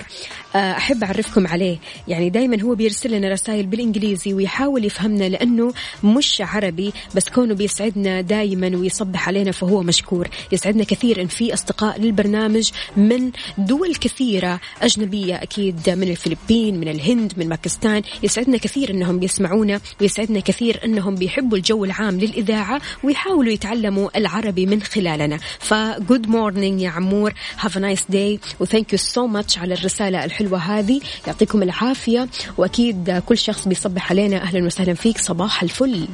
أحب 0.56 1.04
أعرفكم 1.04 1.46
عليه. 1.46 1.78
يعني 2.08 2.30
دائما 2.30 2.62
هو 2.62 2.74
بيرسل 2.74 3.10
لنا 3.10 3.28
رسائل 3.28 3.66
بالإنجليزي 3.66 4.34
ويحاول 4.34 4.84
يفهمنا 4.84 5.28
لأنه 5.28 5.72
مش 6.04 6.40
عربي 6.40 6.92
بس 7.14 7.28
كونه 7.28 7.54
بيسعدنا 7.54 8.20
دائما 8.20 8.76
ويصبح 8.76 9.28
علينا 9.28 9.52
فهو 9.52 9.82
مشكور. 9.82 10.28
يسعدنا 10.52 10.84
كثير 10.84 11.22
ان 11.22 11.26
في 11.26 11.54
أصدقاء 11.54 12.00
للبرنامج 12.00 12.70
من 12.96 13.30
دول 13.58 13.94
كثيرة 13.94 14.60
أجنبية 14.82 15.42
أكيد 15.42 15.90
من 15.90 16.10
الفلبين 16.10 16.80
من 16.80 16.88
الهند 16.88 17.32
من 17.36 17.48
باكستان. 17.48 18.02
يسعدنا 18.22 18.56
كثير 18.58 18.90
إنهم 18.90 19.18
بيسمعونا 19.18 19.80
ويسعدنا 20.00 20.40
كثير 20.40 20.80
إنهم 20.84 21.14
بيحبوا 21.14 21.56
الجو 21.56 21.84
العام 21.84 22.20
للإذاعة 22.20 22.80
ويحاولوا 23.02 23.52
يتعلموا 23.52 24.18
العربي 24.18 24.66
من 24.66 24.82
خلالنا. 24.82 25.38
ف 25.58 25.72
good 25.72 26.28
morning 26.28 26.80
يا 26.80 26.90
عمور 26.90 27.34
have 27.58 27.76
a 27.76 27.80
nice 27.80 28.04
day 28.08 28.40
و 28.60 28.66
thank 28.66 28.92
you 28.92 28.98
so 28.98 29.26
much 29.26 29.58
على 29.58 29.74
الرسالة 29.74 30.24
الحلوه 30.40 30.58
هذه. 30.58 31.00
يعطيكم 31.26 31.62
العافية. 31.62 32.28
وأكيد 32.58 33.22
كل 33.26 33.38
شخص 33.38 33.68
بيصبح 33.68 34.10
علينا. 34.10 34.42
أهلا 34.42 34.66
وسهلا 34.66 34.94
فيك. 34.94 35.18
صباح 35.18 35.62
الفل. 35.62 36.08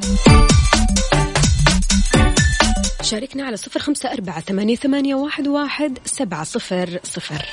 شاركنا 3.02 3.44
على 3.44 3.56
صفر 3.56 3.80
خمسة 3.80 4.12
أربعة 4.12 4.40
ثمانية, 4.40 4.76
ثمانية 4.76 5.14
واحد, 5.14 5.48
واحد 5.48 5.98
سبعة 6.04 6.44
صفر 6.44 7.00
صفر. 7.04 7.50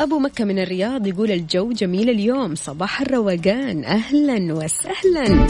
أبو 0.00 0.18
مكة 0.18 0.44
من 0.44 0.58
الرياض 0.58 1.06
يقول 1.06 1.30
الجو 1.30 1.72
جميل 1.72 2.10
اليوم. 2.10 2.54
صباح 2.54 3.00
الروقان. 3.00 3.84
أهلا 3.84 4.54
وسهلا. 4.54 5.46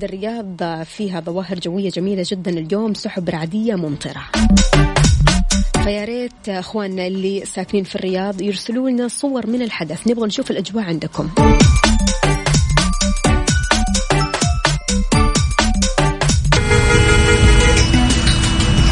عاد 0.00 0.12
الرياض 0.14 0.84
فيها 0.84 1.20
ظواهر 1.20 1.58
جوية 1.58 1.90
جميلة 1.90 2.24
جدا 2.26 2.50
اليوم 2.50 2.94
سحب 2.94 3.28
رعدية 3.28 3.74
ممطرة. 3.74 4.22
فيا 5.84 6.04
ريت 6.04 6.48
اخواننا 6.48 7.06
اللي 7.06 7.44
ساكنين 7.44 7.84
في 7.84 7.94
الرياض 7.96 8.42
يرسلوا 8.42 8.90
لنا 8.90 9.08
صور 9.08 9.46
من 9.46 9.62
الحدث. 9.62 10.06
نبغى 10.06 10.26
نشوف 10.26 10.50
الأجواء 10.50 10.84
عندكم. 10.84 11.30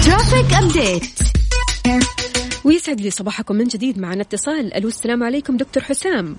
traffic 0.04 0.54
update 0.54 1.18
ويسعد 2.64 3.00
لي 3.00 3.10
صباحكم 3.10 3.56
من 3.56 3.64
جديد. 3.64 3.98
معنا 3.98 4.22
اتصال. 4.22 4.74
ألو 4.74 4.88
السلام 4.88 5.22
عليكم 5.22 5.56
دكتور 5.56 5.82
حسام. 5.82 6.36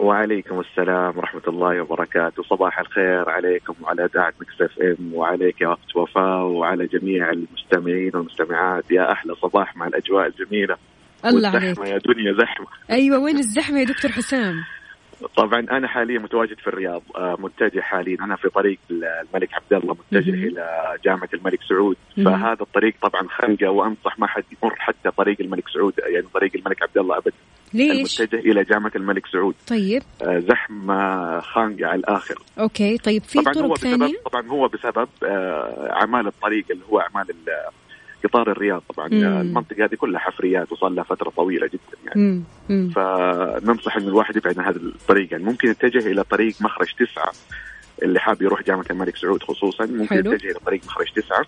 وعليكم 0.00 0.60
السلام 0.60 1.18
ورحمة 1.18 1.42
الله 1.48 1.80
وبركاته. 1.80 2.42
صباح 2.42 2.78
الخير 2.78 3.30
عليكم 3.30 3.74
وعلى 3.82 4.04
إذاعة 4.04 4.32
Mix 4.40 4.60
FM 4.60 5.14
وعليك 5.14 5.60
يا 5.60 5.68
أخت 5.68 5.96
وفاء 5.96 6.42
وعلى 6.42 6.86
جميع 6.86 7.30
المستمعين 7.30 8.10
والمستمعات. 8.14 8.90
يا 8.90 9.12
أحلى 9.12 9.34
صباح 9.34 9.76
مع 9.76 9.86
الأجواء 9.86 10.26
الجميلة 10.26 10.76
الله 11.24 11.48
عليك. 11.48 11.78
والزحمة 11.78 11.88
يا 11.88 11.98
دنيا 11.98 12.32
زحمة. 12.32 12.66
أيوه 12.90 13.18
وين 13.18 13.38
الزحمة 13.38 13.78
يا 13.78 13.84
دكتور 13.84 14.10
حسام؟ 14.10 14.54
طبعا 15.36 15.60
أنا 15.60 15.88
حاليا 15.88 16.18
متواجد 16.18 16.58
في 16.58 16.66
الرياض 16.66 17.02
آه، 17.16 17.36
متجه 17.38 17.80
حاليا. 17.80 18.16
أنا 18.20 18.36
في 18.36 18.48
طريق 18.48 18.78
الملك 18.90 19.54
عبد 19.54 19.72
الله 19.72 19.94
متجه 19.94 20.30
مهم. 20.30 20.44
إلى 20.44 20.96
جامعة 21.04 21.28
الملك 21.34 21.58
سعود. 21.68 21.96
فهذا 22.16 22.62
الطريق 22.62 22.94
طبعا 23.02 23.28
خنقة 23.28 23.70
وأنصح 23.70 24.18
ما 24.18 24.26
حد 24.26 24.44
يمر 24.62 24.74
حتى 24.78 25.10
طريق 25.10 25.36
الملك 25.40 25.68
سعود 25.68 25.94
يعني 26.08 26.26
طريق 26.34 26.50
الملك 26.54 26.82
عبد 26.82 26.98
الله 26.98 27.16
أبدا. 27.16 27.32
ليش؟ 27.74 28.20
المتجه 28.20 28.38
إلى 28.38 28.64
جامعة 28.64 28.92
الملك 28.96 29.26
سعود. 29.26 29.54
طيب. 29.68 30.02
آه، 30.22 30.38
زحمة 30.38 31.40
خانقة 31.40 31.86
على 31.86 31.98
الآخر. 32.00 32.34
أوكي 32.58 32.98
طيب 32.98 33.22
في 33.22 33.42
طبعا 33.42 33.54
هو 33.54 33.60
طرق 33.60 33.72
بسبب 33.72 33.96
ثانية؟ 33.98 34.18
طبعا 34.32 34.48
هو 34.48 34.68
بسبب 34.68 35.08
آه، 35.24 35.88
أعمال 35.92 36.26
الطريق 36.26 36.64
اللي 36.70 36.84
هو 36.90 37.00
أعمال 37.00 37.26
قطار 38.24 38.50
الرياض 38.50 38.82
طبعا 38.94 39.08
مم. 39.08 39.24
المنطقة 39.24 39.84
هذه 39.84 39.94
كلها 39.94 40.20
حفريات 40.20 40.72
وصار 40.72 40.90
لها 40.90 41.04
فترة 41.04 41.30
طويلة 41.30 41.66
جدا 41.66 41.96
يعني 42.06 42.20
مم. 42.20 42.42
مم. 42.68 42.90
فننصح 42.94 43.96
إن 43.96 44.02
الواحد 44.08 44.36
يبعد 44.36 44.58
عن 44.58 44.64
هذا 44.64 44.76
الطريق 44.76 45.28
يعني 45.32 45.44
ممكن 45.44 45.68
يتجه 45.70 45.98
إلى 46.10 46.24
طريق 46.24 46.54
مخرج 46.60 46.92
تسعة 46.98 47.32
اللي 48.02 48.20
حاب 48.20 48.42
يروح 48.42 48.62
جامعة 48.62 48.84
الملك 48.90 49.16
سعود 49.16 49.42
خصوصا 49.42 49.86
ممكن 49.86 50.16
حلو. 50.16 50.32
يتجه 50.32 50.50
إلى 50.50 50.58
طريق 50.66 50.80
مخرج 50.84 51.06
تسعة. 51.16 51.44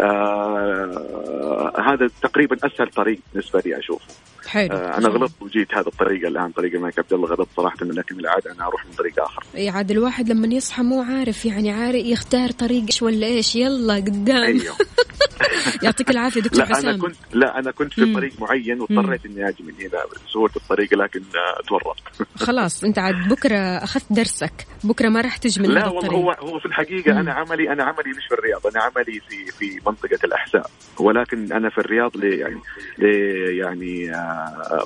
آه 0.00 1.72
هذا 1.80 2.08
تقريبا 2.22 2.56
أسهل 2.66 2.88
طريق 2.88 3.18
بالنسبة 3.32 3.62
لي 3.66 3.78
أشوفه 3.78 4.14
حلو. 4.46 4.76
آه 4.76 4.98
أنا 4.98 5.08
غلطت 5.08 5.42
وجيت 5.42 5.74
هذا 5.74 5.86
الطريق 5.88 6.26
الآن 6.26 6.50
طريق 6.50 6.74
الملك 6.74 6.98
عبد 6.98 7.12
الله 7.12 7.28
غلطت 7.28 7.48
صراحة 7.56 7.76
لكن 7.82 8.20
العاده 8.20 8.52
أنا 8.52 8.66
أروح 8.66 8.86
من 8.86 8.92
طريق 8.92 9.22
آخر. 9.22 9.44
أي 9.54 9.68
عاد 9.68 9.90
الواحد 9.90 10.28
لما 10.28 10.54
يصحى 10.54 10.82
مو 10.82 11.02
عارف 11.02 11.44
يعني 11.44 11.70
عارف 11.72 12.04
يختار 12.04 12.50
طريق 12.50 12.82
إيش 12.86 13.02
ولا 13.02 13.26
إيش. 13.26 13.56
يلا 13.56 13.94
قدام. 13.94 14.42
أيوه. 14.42 14.74
يعطيك 15.82 16.10
العافية 16.10 16.40
دكتور 16.40 16.60
لا 16.60 16.66
أنا 16.66 16.76
حسام. 16.76 17.00
كنت 17.00 17.16
لا 17.32 17.58
أنا 17.58 17.70
كنت 17.70 17.92
في. 17.92 18.14
طريق 18.14 18.40
معين 18.40 18.80
واضطريت 18.80 19.26
إني 19.26 19.48
أجي 19.48 19.62
من 19.62 19.72
هنا 19.80 19.98
سهوله 20.32 20.52
الطريق 20.56 20.94
لكن 20.94 21.20
آه، 21.20 21.62
تورطت. 21.68 22.28
خلاص 22.46 22.84
أنت 22.84 22.98
عاد 22.98 23.28
بكرة 23.28 23.58
أخذت 23.58 24.12
درسك. 24.12 24.52
بكرة 24.84 25.08
ما 25.08 25.20
راح 25.20 25.36
تجي 25.36 25.62
من 25.62 25.68
لا 25.68 25.88
والله 25.88 26.10
هو 26.10 26.30
هو 26.30 26.58
في 26.58 26.66
الحقيقة 26.66 27.12
مم. 27.12 27.18
أنا 27.18 27.32
عملي 27.32 27.72
أنا 27.72 27.84
عملي 27.84 28.10
مش 28.10 28.26
في 28.28 28.34
الرياض 28.34 28.66
أنا 28.66 28.80
عملي 28.82 29.20
في 29.28 29.52
في 29.58 29.80
منطقة 29.86 30.18
الاحساء 30.24 30.70
ولكن 31.00 31.52
أنا 31.52 31.70
في 31.70 31.78
الرياض 31.78 32.16
لي 32.16 32.38
يعني 32.38 32.60
لي 32.98 33.56
يعني 33.56 34.10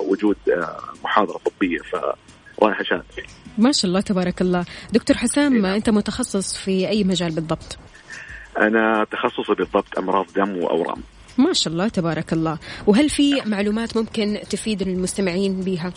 وجود 0.09 0.37
آه 0.49 0.77
محاضرة 1.03 1.39
طبية 1.45 1.77
ف 1.77 1.95
رايح 2.63 2.79
اشارك 2.79 3.03
ما 3.57 3.71
شاء 3.71 3.89
الله 3.89 4.01
تبارك 4.01 4.41
الله. 4.41 4.65
دكتور 4.93 5.17
حسام 5.17 5.53
نعم. 5.57 5.65
أنت 5.65 5.89
متخصص 5.89 6.57
في 6.57 6.89
أي 6.89 7.03
مجال 7.03 7.31
بالضبط؟ 7.31 7.77
أنا 8.57 9.05
تخصصي 9.11 9.53
بالضبط 9.57 9.97
أمراض 9.97 10.25
دم 10.35 10.57
وأورام. 10.57 11.03
ما 11.37 11.53
شاء 11.53 11.73
الله 11.73 11.87
تبارك 11.87 12.33
الله. 12.33 12.57
وهل 12.87 13.09
في 13.09 13.41
معلومات 13.45 13.97
ممكن 13.97 14.39
تفيد 14.49 14.81
المستمعين 14.81 15.61
بها 15.61 15.93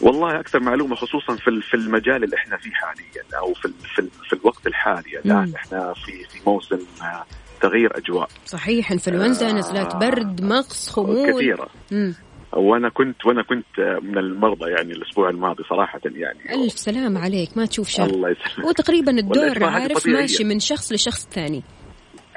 والله 0.00 0.40
أكثر 0.40 0.60
معلومة 0.60 0.96
خصوصا 0.96 1.36
في 1.36 1.60
في 1.70 1.74
المجال 1.74 2.24
اللي 2.24 2.36
إحنا 2.36 2.56
فيه 2.56 2.70
حاليا 2.70 3.38
أو 3.38 3.54
في 3.54 3.68
في, 3.96 4.08
في 4.28 4.32
الوقت 4.32 4.66
الحالي. 4.66 5.18
الآن. 5.24 5.52
إحنا 5.54 5.94
في 5.94 6.12
في 6.24 6.40
موسم 6.50 6.78
آه، 7.02 7.24
تغيير 7.60 7.98
أجواء. 7.98 8.28
صحيح 8.46 8.92
إنفلونزا 8.92 9.48
آه. 9.48 9.52
نزلات 9.52 9.96
برد 9.96 10.42
مغص 10.44 10.88
خمول. 10.90 11.32
كثيرة. 11.32 11.68
مم. 11.92 12.14
وأنا 12.56 12.88
كنت 12.88 13.26
وأنا 13.26 13.42
كنت 13.42 13.80
من 14.02 14.18
المرضى 14.18 14.70
يعني 14.70 14.92
الأسبوع 14.92 15.30
الماضي 15.30 15.62
صراحة 15.70 16.00
يعني. 16.04 16.38
ألف 16.64 16.72
سلام 16.72 17.18
عليك 17.18 17.56
ما 17.56 17.66
تشوف 17.66 17.88
شر. 17.88 18.04
الله 18.04 18.30
يسلمك. 18.30 18.68
وتقريبا 18.68 19.12
الدور 19.12 19.64
عارف. 19.64 20.06
ماشي 20.06 20.44
من 20.44 20.58
شخص 20.60 20.92
لشخص 20.92 21.28
ثاني. 21.28 21.62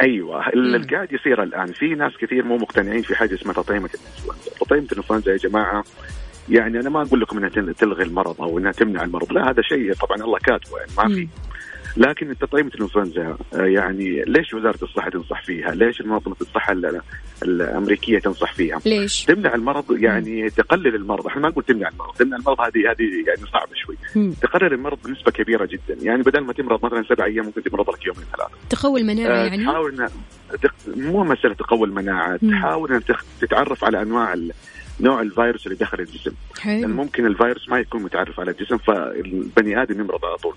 أيوه 0.02 0.50
اللي 0.50 0.88
قاعد 0.88 1.14
يصير 1.14 1.44
الآن 1.44 1.66
في 1.66 1.86
ناس 1.86 2.12
كثير 2.22 2.44
مو 2.46 2.58
مقتنعين 2.58 3.02
في 3.02 3.16
حاجة 3.16 3.34
اسمها 3.36 3.54
تطعيمة 3.54 3.90
الانفلونزا، 3.94 4.52
تطعيمة 4.60 4.88
الانفلونزا 4.92 5.32
يا 5.32 5.38
جماعة 5.38 5.84
يعني 6.50 6.80
أنا 6.80 6.90
ما 6.90 7.02
أقول 7.02 7.22
لكم 7.22 7.38
إنها 7.38 7.50
تل- 7.50 7.74
تلغي 7.74 8.04
المرض 8.04 8.42
أو 8.42 8.60
إنها 8.60 8.72
تمنع 8.72 9.04
المرض، 9.04 9.32
لا 9.34 9.50
هذا 9.50 9.62
شيء 9.62 9.94
طبعا 9.94 10.18
الله 10.18 10.38
كاتبه 10.40 10.78
يعني 10.78 10.92
ما 10.98 11.16
في 11.16 11.28
لكن 11.98 12.38
تطعيمه 12.38 12.72
الانفلونزا 12.76 13.38
آه، 13.54 13.62
يعني 13.66 14.24
ليش 14.28 14.54
وزارة 14.54 14.84
الصحة 14.84 15.10
تنصح 15.10 15.44
فيها؟ 15.44 15.72
ليش 15.72 16.02
منظمه 16.02 16.36
الصحة 16.42 16.74
ال- 16.74 17.02
الأمريكية 17.44 18.20
تنصح 18.20 18.54
فيها؟ 18.54 18.80
ليش؟ 18.86 19.24
تمنع 19.26 19.56
المرض 19.56 19.86
يعني 19.92 20.50
تقلل 20.50 20.96
المرض، 20.96 21.28
إحنا 21.28 21.42
ما 21.42 21.50
نقول 21.50 21.64
تمنع 21.64 21.90
المرض، 21.90 22.14
تمنع 22.14 22.38
المرض 22.38 22.60
هذه 22.62 22.92
هذه 22.92 23.04
يعني 23.28 23.42
صعبة 23.54 23.72
شوي، 23.76 23.98
مم. 24.16 24.32
تقلل 24.42 24.74
المرض 24.74 24.98
بنسبة 25.06 25.32
كبيرة 25.32 25.66
جدا، 25.66 25.98
يعني 26.02 26.24
بدل 26.24 26.40
ما 26.42 26.54
تمرض 26.54 26.86
مثلا 26.86 27.04
سبع 27.04 27.26
أيام 27.26 27.46
ممكن 27.46 27.64
تمرض 27.64 27.90
لك 27.90 28.06
يومين 28.06 28.24
ثلاثة. 28.38 28.52
تقوي 28.70 29.02
المناعة 29.02 29.36
آه، 29.36 29.46
يعني 29.46 29.64
تحاول 29.64 30.08
مو 30.88 31.24
مسألة 31.24 31.54
تقوي 31.54 31.88
المناعة 31.88 32.40
مم. 32.42 32.52
تحاول 32.52 33.02
تتعرف 33.42 33.84
على 33.84 34.02
أنواع 34.02 34.34
ال- 34.34 34.52
نوع 35.00 35.22
الفيروس 35.22 35.66
اللي 35.68 35.78
دخل 35.78 36.00
الجسم. 36.00 36.32
لأن 36.66 36.82
حلو 36.84 36.88
ممكن 36.88 37.26
الفيروس 37.26 37.70
ما 37.70 37.80
يكون 37.80 38.04
متعرف 38.04 38.40
على 38.40 38.52
الجسم 38.52 38.78
فالبني 38.78 39.82
آدم 39.82 40.00
يمرض 40.00 40.26
على 40.26 40.36
طول. 40.38 40.56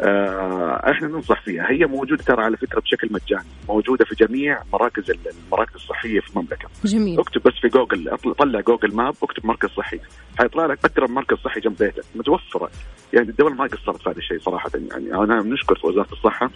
آه 0.00 0.90
إحنا 0.90 1.08
ننصح 1.08 1.42
فيها. 1.42 1.70
هي 1.70 1.86
موجودة 1.86 2.24
ترى 2.24 2.42
على 2.42 2.56
فكرة 2.56 2.80
بشكل 2.80 3.08
مجاني 3.10 3.48
موجودة 3.68 4.04
في 4.04 4.26
جميع 4.26 4.62
مراكز 4.72 5.10
ال- 5.10 5.18
المراكز 5.46 5.74
الصحية 5.74 6.20
في 6.20 6.30
المملكة. 6.30 6.68
جميل. 6.84 7.20
اكتب 7.20 7.42
بس 7.42 7.52
في 7.62 7.68
جوجل 7.68 8.16
طلع 8.38 8.60
جوجل 8.60 8.94
ماب 8.94 9.14
اكتب 9.22 9.46
مركز 9.46 9.68
صحي. 9.68 10.00
حيطلع 10.38 10.66
لك 10.66 10.78
اقرب 10.84 11.10
مركز 11.10 11.36
صحي 11.36 11.60
جنب 11.60 11.76
بيتك. 11.78 12.04
متوفرة. 12.14 12.70
يعني 13.12 13.28
الدول 13.28 13.54
ما 13.54 13.64
قصرت 13.64 14.02
في 14.02 14.10
هذا 14.10 14.18
الشيء 14.18 14.38
صراحة. 14.40 14.70
يعني 14.74 15.14
أنا 15.14 15.42
نشكر 15.42 15.78
في 15.78 15.86
وزارة 15.86 16.12
الصحة 16.12 16.50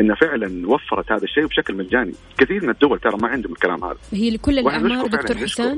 انها 0.00 0.16
فعلا 0.16 0.68
وفرت 0.68 1.12
هذا 1.12 1.24
الشيء 1.24 1.46
بشكل 1.46 1.74
مجاني. 1.74 2.12
كثير 2.38 2.62
من 2.64 2.70
الدول 2.70 2.98
ترى 2.98 3.16
ما 3.22 3.28
عندهم 3.28 3.52
الكلام 3.52 3.84
هذا. 3.84 3.98
هي 4.12 4.30
لكل 4.30 4.64
فعلاً، 4.64 5.06
دكتور 5.06 5.36
نشكر. 5.36 5.76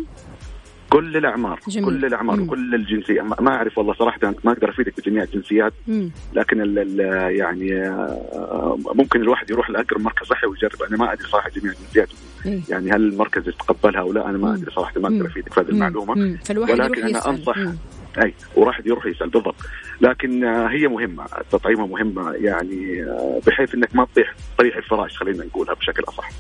كل 0.91 1.16
الأعمار 1.16 1.61
جميل. 1.68 1.86
كل 1.86 2.05
الأعمار 2.05 2.36
مم. 2.36 2.43
وكل 2.43 2.74
الجنسيات 2.74 3.24
ما 3.41 3.55
أعرف 3.55 3.78
والله 3.78 3.95
صراحة 3.95 4.18
ما 4.45 4.53
أقدر 4.53 4.70
أفيدك 4.70 5.01
بجميع 5.01 5.22
الجنسيات 5.22 5.72
مم. 5.86 6.11
لكن 6.34 6.61
ال 6.61 6.78
ال 6.78 7.01
يعني 7.36 7.82
آه، 7.86 8.78
ممكن 8.95 9.20
الواحد 9.20 9.51
يروح 9.51 9.70
لأقرب 9.70 10.01
مركز 10.01 10.26
صحي 10.26 10.47
ويجرب 10.47 10.82
أنا 10.82 10.97
ما 10.97 11.12
أدري 11.12 11.28
صراحة 11.28 11.51
جميع 11.51 11.72
الجنسيات 11.72 12.09
إيه. 12.47 12.61
يعني 12.68 12.91
هل 12.91 13.09
المركز 13.09 13.49
يتقبلها 13.49 14.01
أو 14.01 14.12
لا 14.12 14.30
أنا 14.30 14.39
ما 14.39 14.55
أدري 14.55 14.70
صراحة 14.70 15.01
ما 15.01 15.09
أقدر 15.09 15.26
أفيدك 15.26 15.53
في 15.53 15.61
هذه 15.61 15.68
المعلومة 15.68 16.14
مم. 16.14 16.39
ولكن 16.57 17.03
أنا 17.07 17.28
انصح 17.28 17.59
مم. 17.59 17.76
أي 18.24 18.34
وراح 18.57 18.80
يروح 18.86 19.07
يسأل 19.07 19.28
بالضبط 19.28 19.55
لكن 20.01 20.45
آه، 20.45 20.68
هي 20.68 20.89
مهمة 20.89 21.24
التطعيمه 21.41 21.86
مهمة 21.86 22.32
يعني 22.32 23.03
آه، 23.03 23.41
بحيث 23.47 23.74
إنك 23.74 23.97
ما 23.97 24.05
تطيح 24.12 24.34
طريح 24.59 24.76
الفراش 24.76 25.18
خلينا 25.18 25.45
نقولها 25.45 25.74
بشكل 25.74 26.03
أصح 26.09 26.30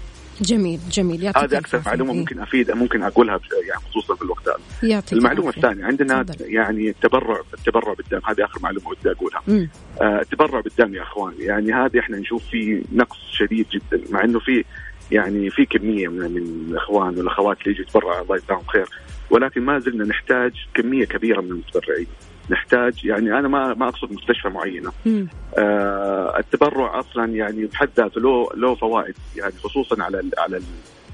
جميل 0.40 0.80
جميل 0.90 1.22
يعطيك 1.22 1.42
هذه 1.42 1.58
أكثر. 1.58 1.82
معلومة 1.86 2.12
إيه. 2.12 2.18
ممكن 2.18 2.40
افيد 2.40 2.70
ممكن 2.70 3.02
أقولها 3.02 3.40
يعني 3.68 3.82
خصوصا 3.90 4.14
في 4.14 4.22
الوقت 4.22 4.48
هذا 4.82 5.02
المعلومة. 5.12 5.48
الثانية 5.48 5.84
عندنا 5.84 6.22
تفضل. 6.22 6.54
يعني 6.54 6.88
التبرع 6.88 7.40
التبرع 7.54 7.92
بالدم 7.92 8.20
هذه 8.24 8.44
آخر 8.44 8.60
معلومة 8.62 8.88
ودي 8.88 9.10
أقولها 9.10 9.42
مم. 9.48 9.68
آه، 10.00 10.20
التبرع 10.20 10.60
بالدم 10.60 10.94
يا 10.94 11.02
أخوان 11.02 11.34
يعني 11.38 11.72
هذه 11.72 11.98
إحنا 12.00 12.18
نشوف 12.18 12.44
فيه 12.50 12.82
نقص 12.92 13.18
شديد 13.32 13.66
جدا 13.68 14.02
مع 14.10 14.24
إنه 14.24 14.38
في 14.38 14.64
يعني 15.10 15.50
في 15.50 15.64
كمية 15.64 16.08
من, 16.08 16.30
من 16.30 16.70
الأخوان 16.70 17.18
والأخوات 17.18 17.56
اللي 17.60 17.70
يجوا 17.70 17.84
يتبرعوا 17.84 18.22
الله 18.22 18.36
يجزاهم 18.36 18.64
خير 18.66 18.86
ولكن 19.30 19.62
ما 19.62 19.78
زلنا 19.78 20.04
نحتاج 20.04 20.52
كمية 20.74 21.04
كبيرة 21.04 21.40
من 21.40 21.50
المتبرعين 21.50 22.06
نحتاج 22.50 23.04
يعني 23.04 23.38
أنا 23.38 23.48
ما 23.48 23.74
ما 23.74 23.88
أقصد 23.88 24.12
مستشفى 24.12 24.48
معينة 24.48 24.92
مم. 25.06 25.28
آه 25.58 26.38
التبرع 26.38 26.98
أصلا 26.98 27.24
يعني 27.24 27.66
بحد 27.66 27.88
ذاته 27.96 28.20
له 28.20 28.48
له 28.56 28.74
فوائد 28.74 29.14
يعني 29.36 29.52
خصوصا 29.52 30.02
على 30.02 30.20
ال 30.20 30.30
على 30.38 30.56
ال 30.56 30.62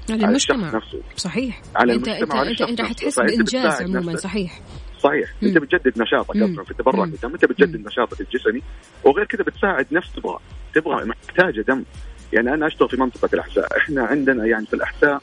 على 0.09 0.25
المجتمع 0.25 0.67
نفسه 0.75 1.01
صحيح 1.15 1.61
على 1.75 1.93
انت 1.95 2.07
المجتمع 2.07 2.41
انت 2.41 2.61
انت, 2.61 2.79
أنت. 2.81 2.99
تحس 2.99 3.19
بانجاز 3.19 3.81
عموما. 3.81 4.15
صحيح 4.15 4.61
صحيح 4.99 5.29
مم. 5.41 5.47
أنت 5.47 5.57
بتجدد 5.57 6.01
نشاطك 6.01 6.35
مم. 6.35 6.43
أصلا 6.43 6.63
في 6.63 6.71
التبرع 6.71 7.05
مم. 7.05 7.11
بالدم 7.11 7.33
أنت 7.33 7.45
بتجدد 7.45 7.87
نشاطك 7.87 8.21
الجسمي 8.21 8.61
وغير 9.03 9.25
كذا 9.25 9.43
بتساعد 9.43 9.87
نفس 9.91 10.13
تبغى 10.13 10.37
تبغى 10.75 11.05
محتاجة 11.05 11.61
دم 11.61 11.83
يعني 12.33 12.53
أنا 12.53 12.67
أشتغل 12.67 12.89
في 12.89 12.97
منطقة 12.97 13.29
الاحساء 13.33 13.77
إحنا 13.77 14.03
عندنا 14.03 14.45
يعني 14.45 14.65
في 14.65 14.73
الاحساء 14.73 15.21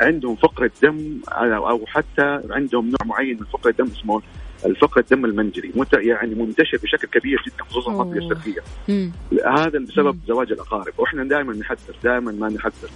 عندهم 0.00 0.36
فقره 0.36 0.70
دم 0.82 1.20
أو 1.32 1.86
حتى 1.86 2.40
عندهم 2.50 2.86
نوع 2.88 2.98
معين 3.04 3.36
من 3.40 3.46
فقره 3.46 3.70
الدم 3.70 3.86
اسمه 3.86 4.22
الفقره 4.66 5.00
الدم 5.00 5.24
المنجلي 5.24 5.70
مت 5.74 5.92
يعني 5.92 6.34
منتشر 6.34 6.78
بشكل 6.82 7.08
كبير 7.20 7.42
جدا 7.46 7.64
خصوصا 7.64 7.90
في 7.92 8.00
المنطقة. 8.00 8.18
الشرقيه 8.18 8.62
مم. 8.88 9.12
هذا 9.46 9.78
بسبب 9.78 10.18
زواج 10.28 10.52
الأقارب. 10.52 10.92
وإحنا 10.98 11.24
دائما 11.24 11.54
نحذر 11.54 11.94
دائما 12.04 12.32
ما 12.32 12.48
نحذر. 12.48 12.90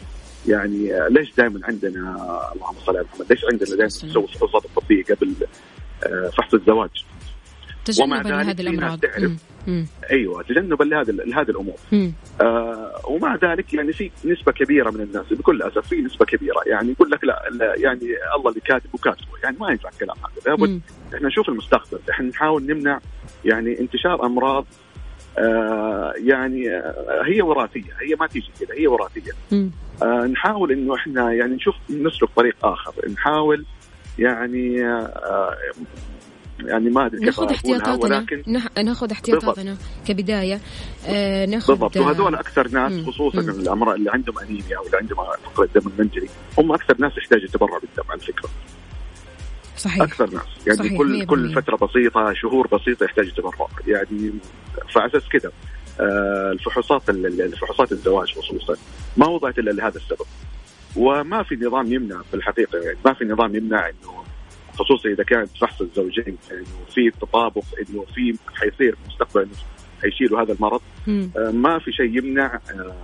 يعني 0.48 0.90
ليش 1.10 1.34
دائما 1.36 1.60
عندنا 1.64 2.00
اللهم 2.54 2.74
صل 2.86 2.96
على 2.96 3.06
محمد 3.14 3.32
ليش 3.32 3.44
عندنا 3.52 3.68
دائما 3.68 3.86
نسوي 3.86 4.24
الفحوصات 4.24 4.64
الطبية 4.64 5.04
قبل 5.04 5.34
آه، 6.04 6.30
فحص 6.36 6.54
الزواج؟ 6.54 7.04
تجنبا 7.84 8.16
ذلك 8.16 8.26
لهذه 8.26 8.60
الأمراض. 8.60 9.00
تعرف 9.00 9.32
مم. 9.66 9.86
أيوه 10.10 10.42
تجنبا 10.42 10.84
لهذه 10.84 11.10
لهذه 11.10 11.50
الأمور. 11.50 11.76
مم. 11.92 12.12
آه 12.40 13.00
ومع 13.04 13.36
ذلك 13.36 13.74
يعني 13.74 13.92
في 13.92 14.10
نسبة 14.24 14.52
كبيرة 14.52 14.90
من 14.90 15.00
الناس 15.00 15.26
بكل 15.30 15.62
أسف 15.62 15.88
في 15.88 15.96
نسبة 15.96 16.24
كبيرة. 16.24 16.60
يعني 16.66 16.90
يقول 16.92 17.10
لك 17.10 17.24
لا, 17.24 17.42
لا 17.50 17.74
يعني 17.76 18.06
الله 18.36 18.48
اللي 18.48 18.60
كاتب 18.60 18.94
وكاتبه. 18.94 19.28
يعني 19.44 19.56
ما 19.60 19.70
ينفع 19.70 19.88
الكلام 19.88 20.16
هذا. 20.16 20.50
لابد. 20.50 20.80
إحنا 21.14 21.28
نشوف 21.28 21.48
المستقبل. 21.48 21.98
إحنا 22.10 22.28
نحاول 22.28 22.66
نمنع 22.66 23.00
يعني 23.44 23.80
انتشار 23.80 24.26
أمراض 24.26 24.66
آه 25.38 26.14
يعني 26.16 26.70
آه 26.70 27.22
هي 27.24 27.42
وراثية. 27.42 27.92
هي 28.00 28.14
ما 28.20 28.26
تيجي 28.26 28.50
كذا 28.60 28.74
هي 28.78 28.86
وراثية. 28.86 29.32
مم. 29.52 29.70
آه 30.02 30.26
نحاول 30.26 30.72
إنه 30.72 30.94
إحنا 30.94 31.32
يعني 31.32 31.54
نشوف 31.54 31.74
نسلك 31.90 32.28
طريق 32.36 32.66
آخر. 32.66 32.92
نحاول 33.12 33.64
يعني 34.18 34.84
آه 34.86 35.56
يعني 36.60 36.90
ما 36.90 37.06
أدري 37.06 37.18
كيف 37.18 37.26
ناخذ 37.40 37.50
احتياطاتنا. 37.52 38.18
ولكن 38.18 38.42
ناخذ 38.84 39.10
احتياطاتنا 39.10 39.76
كبداية. 40.06 40.60
آه 41.06 41.46
ناخذ 41.46 41.72
بالضبط. 41.72 41.96
وهذول 41.96 42.34
أكثر 42.34 42.68
ناس 42.68 42.92
مم. 42.92 43.06
خصوصا 43.06 43.40
مم. 43.42 43.50
الامراض 43.50 43.94
اللي 43.94 44.10
عندهم 44.10 44.38
أنيميا 44.38 44.76
أو 44.78 44.86
اللي 44.86 44.96
عندهم 44.96 45.18
فقر 45.44 45.62
الدم 45.64 45.90
المنجلي 45.98 46.28
هم 46.58 46.72
أكثر 46.72 46.96
ناس 46.98 47.12
يحتاجوا 47.18 47.48
تبرع 47.48 47.78
بالدم 47.78 48.10
على 48.10 48.20
فكرة. 48.20 48.48
صحيح. 49.76 50.02
أكثر 50.02 50.30
ناس. 50.30 50.42
يعني 50.66 50.78
صحيح، 50.78 50.98
كل 50.98 51.18
100%. 51.22 51.24
كل 51.26 51.52
فترة 51.54 51.76
بسيطة 51.86 52.32
شهور 52.32 52.66
بسيطة 52.66 53.04
يحتاج 53.04 53.32
تبرع 53.34 53.68
يعني 53.86 54.32
فعلى 54.94 55.06
أساس 55.10 55.28
كذا 55.28 55.52
آه، 56.00 56.50
الفحوصات 56.52 57.10
ال- 57.10 57.26
ال- 57.26 57.42
الفحوصات 57.42 57.92
الزواج 57.92 58.34
خصوصا 58.34 58.76
ما 59.16 59.26
وضعت 59.26 59.58
إلا 59.58 59.70
لهذا 59.70 59.96
السبب. 59.96 60.26
وما 60.96 61.42
في 61.42 61.54
نظام 61.56 61.92
يمنع 61.92 62.22
في 62.30 62.34
الحقيقة 62.36 62.78
يعني 62.78 62.98
ما 63.04 63.12
في 63.14 63.24
نظام 63.24 63.56
يمنع 63.56 63.88
إنه 63.88 64.23
خصوصا 64.74 65.08
إذا 65.08 65.24
كانت 65.24 65.50
فحص 65.60 65.80
الزوجين 65.80 66.36
إنه 66.52 66.64
في 66.94 67.10
تطابق 67.20 67.64
إنه 67.78 68.04
في 68.14 68.38
حيصير 68.54 68.94
في 68.94 69.02
المستقبل 69.02 69.42
إنه 69.42 69.52
حيشيلوا 70.02 70.42
هذا 70.42 70.52
المرض 70.52 70.80
مم. 71.06 71.30
آه، 71.36 71.50
ما 71.50 71.78
في 71.78 71.92
شيء 71.92 72.18
يمنع 72.18 72.60
آه، 72.70 72.94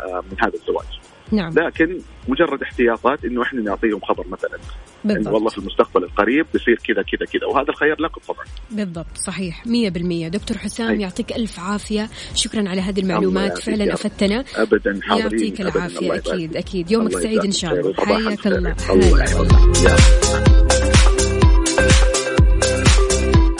آه، 0.00 0.22
من 0.30 0.36
هذا 0.40 0.54
الزواج. 0.54 1.00
نعم. 1.32 1.52
لكن 1.52 1.98
مجرد 2.28 2.62
احتياطات 2.62 3.24
إنه 3.24 3.42
إحنا 3.42 3.62
نعطيهم 3.62 4.00
خبر 4.00 4.26
مثلا 4.28 4.58
بالضبط. 5.04 5.34
والله 5.34 5.48
في 5.50 5.58
المستقبل 5.58 6.04
القريب 6.04 6.46
بيصير 6.52 6.78
كذا 6.84 7.02
كذا 7.02 7.26
كذا 7.32 7.46
وهذا 7.46 7.68
الخير 7.68 8.00
لكم 8.00 8.20
طبعا. 8.28 8.44
بالضبط 8.70 9.16
صحيح 9.26 9.64
100% 9.66 10.28
دكتور 10.28 10.58
حسام 10.58 10.90
أي. 10.90 11.00
يعطيك 11.00 11.32
ألف 11.32 11.60
عافية. 11.60 12.08
شكرا 12.34 12.68
على 12.68 12.80
هذه 12.80 13.00
المعلومات 13.00 13.58
فعلا. 13.58 13.94
أفدتنا. 13.94 14.44
ابدا 14.54 15.00
حاضرين 15.02 15.40
يعطيك 15.40 15.60
العافية 15.60 16.14
أكيد. 16.14 16.56
أكيد. 16.56 16.90
يومك 16.90 17.12
سعيد 17.12 17.44
إن 17.44 17.52
شاء 17.52 17.72
الله. 17.72 17.94
حياك. 17.94 18.46
الله. 18.46 18.74
الله 18.90 20.69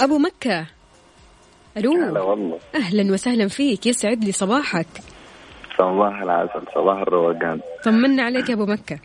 أبو 0.05 0.19
مكة. 0.19 0.67
ألو. 1.77 1.93
هلا 1.93 2.21
والله. 2.21 2.59
أهلا 2.75 3.13
وسهلا 3.13 3.49
فيك. 3.49 3.87
يسعد 3.87 4.25
لي 4.25 4.33
صباحك. 4.33 4.87
صباح 5.79 6.23
العسل 6.23 6.63
صباح 6.75 7.01
الروقان. 7.01 7.61
طمنا 7.85 8.23
عليك 8.23 8.49
يا 8.49 8.55
أبو 8.55 8.67
مكة. 8.67 8.99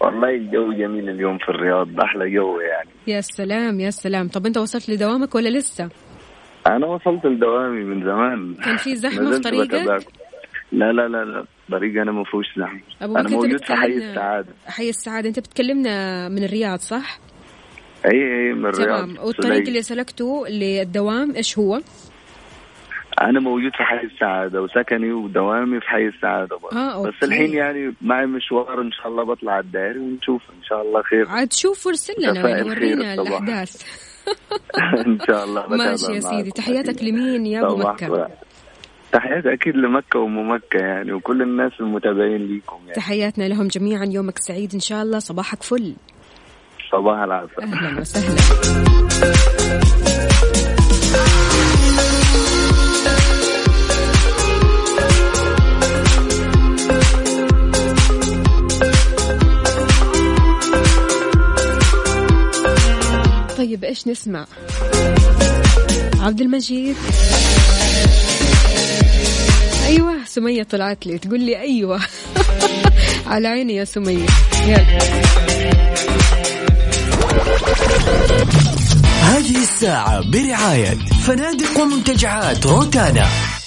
والله 0.00 0.28
الجو 0.28 0.72
جميل 0.72 1.08
اليوم 1.08 1.38
في 1.38 1.48
الرياض 1.48 2.00
أحلى 2.00 2.30
جو 2.30 2.60
يعني. 2.60 2.90
يا 3.06 3.20
سلام 3.20 3.80
يا 3.80 3.90
سلام. 3.90 4.28
طب 4.28 4.46
أنت 4.46 4.58
وصلت 4.58 4.90
لدوامك 4.90 5.34
ولا 5.34 5.48
لسه؟ 5.48 5.88
أنا 6.66 6.86
وصلت 6.86 7.26
لدوامي 7.26 7.84
من 7.84 8.04
زمان. 8.04 8.54
كان 8.64 8.76
في 8.76 8.96
زحمة 8.96 9.30
في 9.30 9.40
طريقك. 9.40 10.06
لا 10.72 10.92
لا 10.92 11.08
لا 11.08 11.24
لا. 11.24 11.44
طريق 11.70 12.02
أنا 12.02 12.12
ما 12.12 12.24
فيهوش 12.24 12.46
زحمة. 12.58 12.80
أنا 13.02 13.28
موجود 13.28 13.64
في 13.64 13.74
حي 13.74 13.86
السعادة. 13.86 14.48
حي 14.66 14.88
السعادة. 14.88 15.28
أنت 15.28 15.38
بتكلمنا 15.38 16.28
من 16.28 16.44
الرياض 16.44 16.78
صح؟ 16.78 17.18
اي 18.12 18.46
أي 18.48 18.52
من 18.52 18.66
الرياض. 18.66 19.04
تمام. 19.04 19.26
والطريق. 19.26 19.66
اللي 19.66 19.82
سلكته 19.82 20.46
للدوام 20.48 21.34
إيش 21.36 21.58
هو؟ 21.58 21.80
أنا 23.22 23.40
موجود 23.40 23.70
في 23.70 23.82
حي 23.84 24.06
السعادة 24.06 24.62
وسكني 24.62 25.12
ودوامي 25.12 25.80
في 25.80 25.86
حي 25.86 26.06
السعادة 26.06 26.56
برضه. 26.56 26.76
آه، 26.76 27.02
بس 27.02 27.06
okay. 27.06 27.26
الحين 27.26 27.54
يعني 27.54 27.94
معي 28.00 28.26
مشوار 28.26 28.80
إن 28.80 28.92
شاء 28.92 29.08
الله 29.08 29.24
بطلع 29.24 29.52
على 29.52 29.64
الدائري 29.64 29.98
ونشوف 29.98 30.42
إن 30.58 30.64
شاء 30.64 30.82
الله 30.82 31.02
خير. 31.02 31.28
عاد 31.28 31.52
شوف 31.52 31.86
وارسل 31.86 32.14
لنا 32.18 32.48
يعني 32.48 32.70
ورينا. 32.70 33.14
الأحداث. 33.14 33.82
إن 35.06 35.18
شاء 35.26 35.44
الله. 35.44 35.66
ماشي 35.76 36.12
يا 36.12 36.20
سيدي. 36.20 36.50
تحياتك 36.50 37.02
لمين 37.02 37.46
يا 37.46 37.66
أبو 37.66 37.76
مكة. 37.76 38.28
تحياتي 39.12 39.52
أكيد 39.52 39.76
لمكة 39.76 40.18
وام 40.18 40.50
مكه 40.50 40.78
يعني 40.78 41.12
وكل 41.12 41.42
الناس 41.42 41.72
المتابعين 41.80 42.46
ليكم 42.46 42.76
يعني. 42.80 42.92
تحياتنا 42.92 43.44
لهم 43.44 43.66
جميعا. 43.68 44.04
يومك 44.04 44.38
سعيد 44.38 44.70
إن 44.74 44.80
شاء 44.80 45.02
الله. 45.02 45.18
صباحك 45.18 45.62
فل. 45.62 45.94
صباح 46.92 47.18
العسل. 47.18 47.62
أهلا 47.62 48.00
وسهلا. 48.00 48.36
طيب 63.58 63.84
إيش 63.84 64.08
نسمع؟ 64.08 64.46
عبد 66.20 66.40
المجيد. 66.40 66.96
أيوه 69.86 70.24
سمية 70.24 70.62
طلعت 70.62 71.06
لي. 71.06 71.18
تقول 71.18 71.40
لي 71.40 71.60
أيوه. 71.60 72.00
على 73.26 73.48
عيني 73.48 73.74
يا 73.74 73.84
سمية. 73.84 74.26
يلا. 74.66 75.47
الساعة 79.78 80.30
برعاية 80.30 80.98
فنادق 81.26 81.80
ومنتجعات 81.80 82.66
روتانا. 82.66 83.57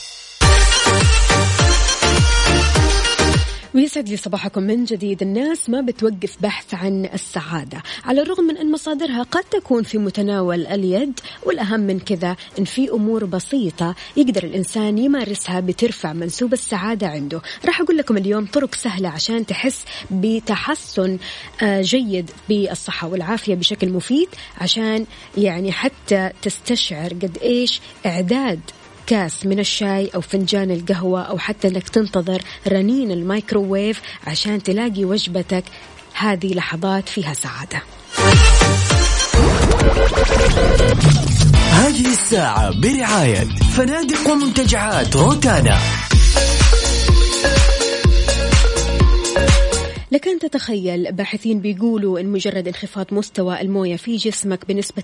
ويسعد 3.76 4.10
لي 4.10 4.18
صباحكم 4.18 4.64
من 4.64 4.86
جديد. 4.86 5.22
الناس 5.22 5.70
ما 5.70 5.82
بتوقف 5.82 6.38
بحث 6.42 6.74
عن 6.74 7.10
السعادة 7.14 7.84
على 8.06 8.22
الرغم 8.22 8.44
من 8.44 8.58
أن 8.58 8.72
مصادرها 8.72 9.24
قد 9.24 9.44
تكون 9.44 9.84
في 9.84 9.98
متناول 9.98 10.68
اليد 10.68 11.20
والأهم 11.44 11.80
من 11.80 12.00
كذا 12.00 12.36
أن 12.60 12.64
في 12.64 12.90
أمور 12.90 13.26
بسيطة 13.26 13.96
يقدر 14.18 14.44
الإنسان 14.44 14.98
يمارسها 14.98 15.60
بترفع 15.60 16.14
منسوب 16.14 16.54
السعادة 16.54 17.08
عنده. 17.08 17.42
راح 17.66 17.82
أقول 17.82 17.98
لكم 17.98 18.18
اليوم 18.18 18.46
طرق 18.46 18.76
سهلة 18.76 19.10
عشان 19.10 19.46
تحس 19.46 19.86
بتحسن 20.12 21.18
آه، 21.62 21.82
جيد 21.82 22.32
بالصحة 22.50 23.08
والعافية 23.08 23.56
بشكل 23.56 23.90
مفيد 23.90 24.30
عشان 24.58 25.06
يعني 25.38 25.72
حتى 25.72 26.30
تستشعر 26.42 27.10
قد 27.14 27.38
إيش 27.42 27.82
إعداد 28.06 28.60
كاس 29.08 29.46
من 29.46 29.60
الشاي 29.60 30.10
أو 30.16 30.22
فنجان 30.22 30.72
القهوة 30.72 31.22
أو 31.22 31.38
حتى 31.38 31.68
أنك 31.68 31.90
تنتظر 31.90 32.42
رنين 32.68 33.12
الميكروويف 33.12 34.02
عشان 34.28 34.64
تلاقي 34.64 35.06
وجبتك. 35.06 35.64
هذه 36.14 36.54
لحظات 36.54 37.10
فيها 37.10 37.34
سعادة. 37.34 37.82
هذه 41.72 42.08
الساعة 42.12 42.82
برعاية 42.82 43.48
فنادق 43.76 44.30
ومنتجعات 44.32 45.16
روتانا. 45.16 45.80
لك 50.12 50.28
أن 50.28 50.40
تتخيل 50.40 51.12
باحثين 51.12 51.60
بيقولوا 51.60 52.20
أن 52.20 52.26
مجرد 52.26 52.68
انخفاض 52.68 53.06
مستوى 53.12 53.62
الموية 53.62 53.96
في 53.96 54.16
جسمك 54.16 54.66
بنسبة 54.68 55.04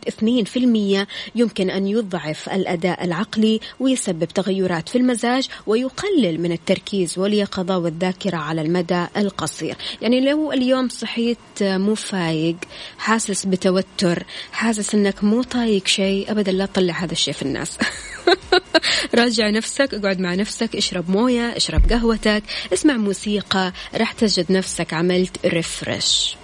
2% 1.04 1.08
يمكن 1.36 1.70
أن 1.70 1.88
يضعف 1.88 2.50
الأداء 2.50 3.04
العقلي 3.04 3.60
ويسبب 3.80 4.26
تغيرات 4.26 4.90
في 4.90 4.98
المزاج 4.98 5.48
ويقلل 5.68 6.42
من 6.42 6.52
التركيز 6.52 7.20
واليقظة 7.20 7.78
والذاكرة 7.78 8.38
على 8.38 8.62
المدى 8.62 9.06
القصير. 9.18 9.76
يعني 10.02 10.22
لو 10.22 10.52
اليوم 10.52 10.90
صحيت 10.90 11.38
مو 11.62 11.96
فايق 11.96 12.58
حاسس 12.98 13.46
بتوتر 13.46 14.24
حاسس 14.52 14.96
أنك 14.96 15.24
مو 15.24 15.44
طايق 15.44 15.88
شيء 15.88 16.32
أبدا 16.32 16.52
لا 16.52 16.66
تطلع 16.66 16.94
هذا 16.94 17.12
الشيء 17.12 17.34
في 17.34 17.42
الناس. 17.42 17.78
راجع 19.16 19.50
نفسك 19.50 19.94
اقعد 19.94 20.20
مع 20.20 20.34
نفسك 20.34 20.76
اشرب 20.76 21.10
موية 21.10 21.58
اشرب 21.58 21.92
قهوتك 21.92 22.44
اسمع 22.74 22.98
موسيقى 22.98 23.74
راح 23.96 24.12
تجد 24.12 24.52
نفسك 24.52 24.94
عملت 24.94 25.46
ريفرش 25.46 26.38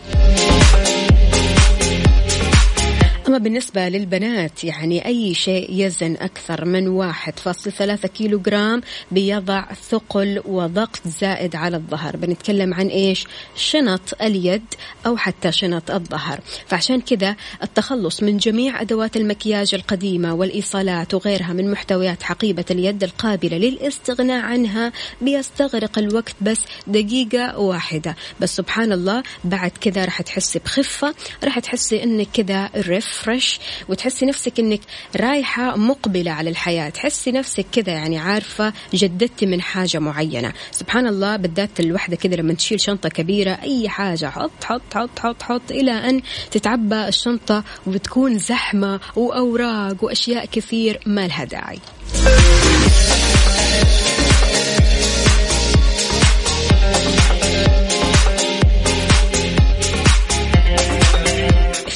أما 3.34 3.44
بالنسبة 3.44 3.90
للبنات 3.90 4.64
يعني 4.64 5.06
أي 5.06 5.34
شيء 5.34 5.68
يزن 5.72 6.16
أكثر 6.16 6.66
من 6.66 6.88
واحد 6.88 7.40
فاصل 7.40 7.72
ثلاثة 7.72 8.08
كيلو 8.08 8.40
جرام 8.40 8.82
بيضع 9.12 9.74
ثقل 9.74 10.42
وضغط 10.46 11.02
زائد 11.06 11.56
على 11.56 11.78
الظهر. 11.78 12.18
بنتكلم 12.18 12.74
عن 12.74 12.88
إيش؟ 12.88 13.26
شنط 13.56 14.22
اليد 14.22 14.66
أو 15.06 15.18
حتى 15.18 15.52
شنط 15.52 15.92
الظهر. 15.92 16.40
فعشان 16.68 17.02
كذا 17.02 17.36
التخلص 17.64 18.24
من 18.24 18.38
جميع 18.38 18.82
أدوات 18.82 19.18
المكياج 19.18 19.76
القديمة 19.76 20.34
والإيصالات 20.34 21.14
وغيرها 21.14 21.54
من 21.54 21.72
محتويات 21.72 22.24
حقيبة 22.24 22.66
اليد 22.72 23.04
القابلة 23.04 23.58
للاستغناء 23.58 24.42
عنها 24.46 24.92
بيستغرق 25.22 26.00
الوقت 26.00 26.36
بس 26.42 26.60
دقيقة 26.88 27.60
واحدة. 27.60 28.16
بس 28.40 28.56
سبحان 28.56 28.92
الله 28.92 29.24
بعد 29.44 29.72
كذا 29.82 30.06
راح 30.06 30.22
تحسي 30.22 30.60
بخفة 30.60 31.16
راح 31.44 31.60
تحسي 31.60 32.04
إنك 32.04 32.28
كذا 32.34 32.70
ريفرش 33.28 33.60
وتحسي 33.90 34.26
نفسك 34.26 34.60
إنك 34.60 34.80
رايحة 35.16 35.78
مقبلة 35.78 36.32
على 36.32 36.50
الحياة. 36.50 36.90
تحسي 36.90 37.32
نفسك 37.32 37.66
كذا 37.72 37.94
يعني 37.94 38.18
عارفة 38.18 38.74
جددتي 38.94 39.46
من 39.46 39.62
حاجة 39.62 40.00
معينة. 40.00 40.54
سبحان 40.72 41.08
الله 41.08 41.36
بالذات 41.36 41.80
الوحدة 41.80 42.16
كذا 42.16 42.36
لما 42.36 42.54
تشيل 42.54 42.82
شنطة 42.82 43.10
كبيرة 43.10 43.52
أي 43.52 43.90
حاجة 43.90 44.30
حط 44.30 44.64
حط 44.64 44.82
حط 44.94 45.20
حط 45.20 45.44
حط 45.44 45.72
إلى 45.72 45.92
أن 45.92 46.22
تتعبى 46.52 47.08
الشنطة 47.08 47.64
وبتكون 47.88 48.38
زحمة 48.38 49.00
وأوراق 49.16 50.04
وأشياء 50.04 50.46
كثير 50.46 51.00
ما 51.06 51.28
لها 51.28 51.44
داعي. 51.44 51.80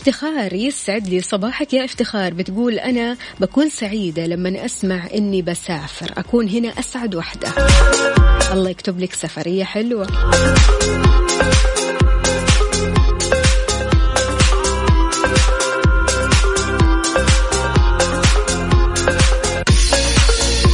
افتخار 0.08 0.53
يسعد 0.53 1.08
لي 1.08 1.22
صباحك 1.22 1.74
يا 1.74 1.86
افتخار. 1.86 2.34
بتقول 2.34 2.80
أنا 2.80 3.18
بكون 3.39 3.70
سعيدة 3.70 4.26
لما 4.26 4.66
أسمع 4.66 5.08
إني 5.14 5.41
بسافر. 5.41 6.14
أكون 6.18 6.49
هنا 6.49 6.70
أسعد 6.70 7.16
وحدة. 7.16 7.49
الله 8.53 8.70
يكتب 8.70 8.99
لك 8.99 9.14
سفرية 9.14 9.64
حلوة. 9.64 10.08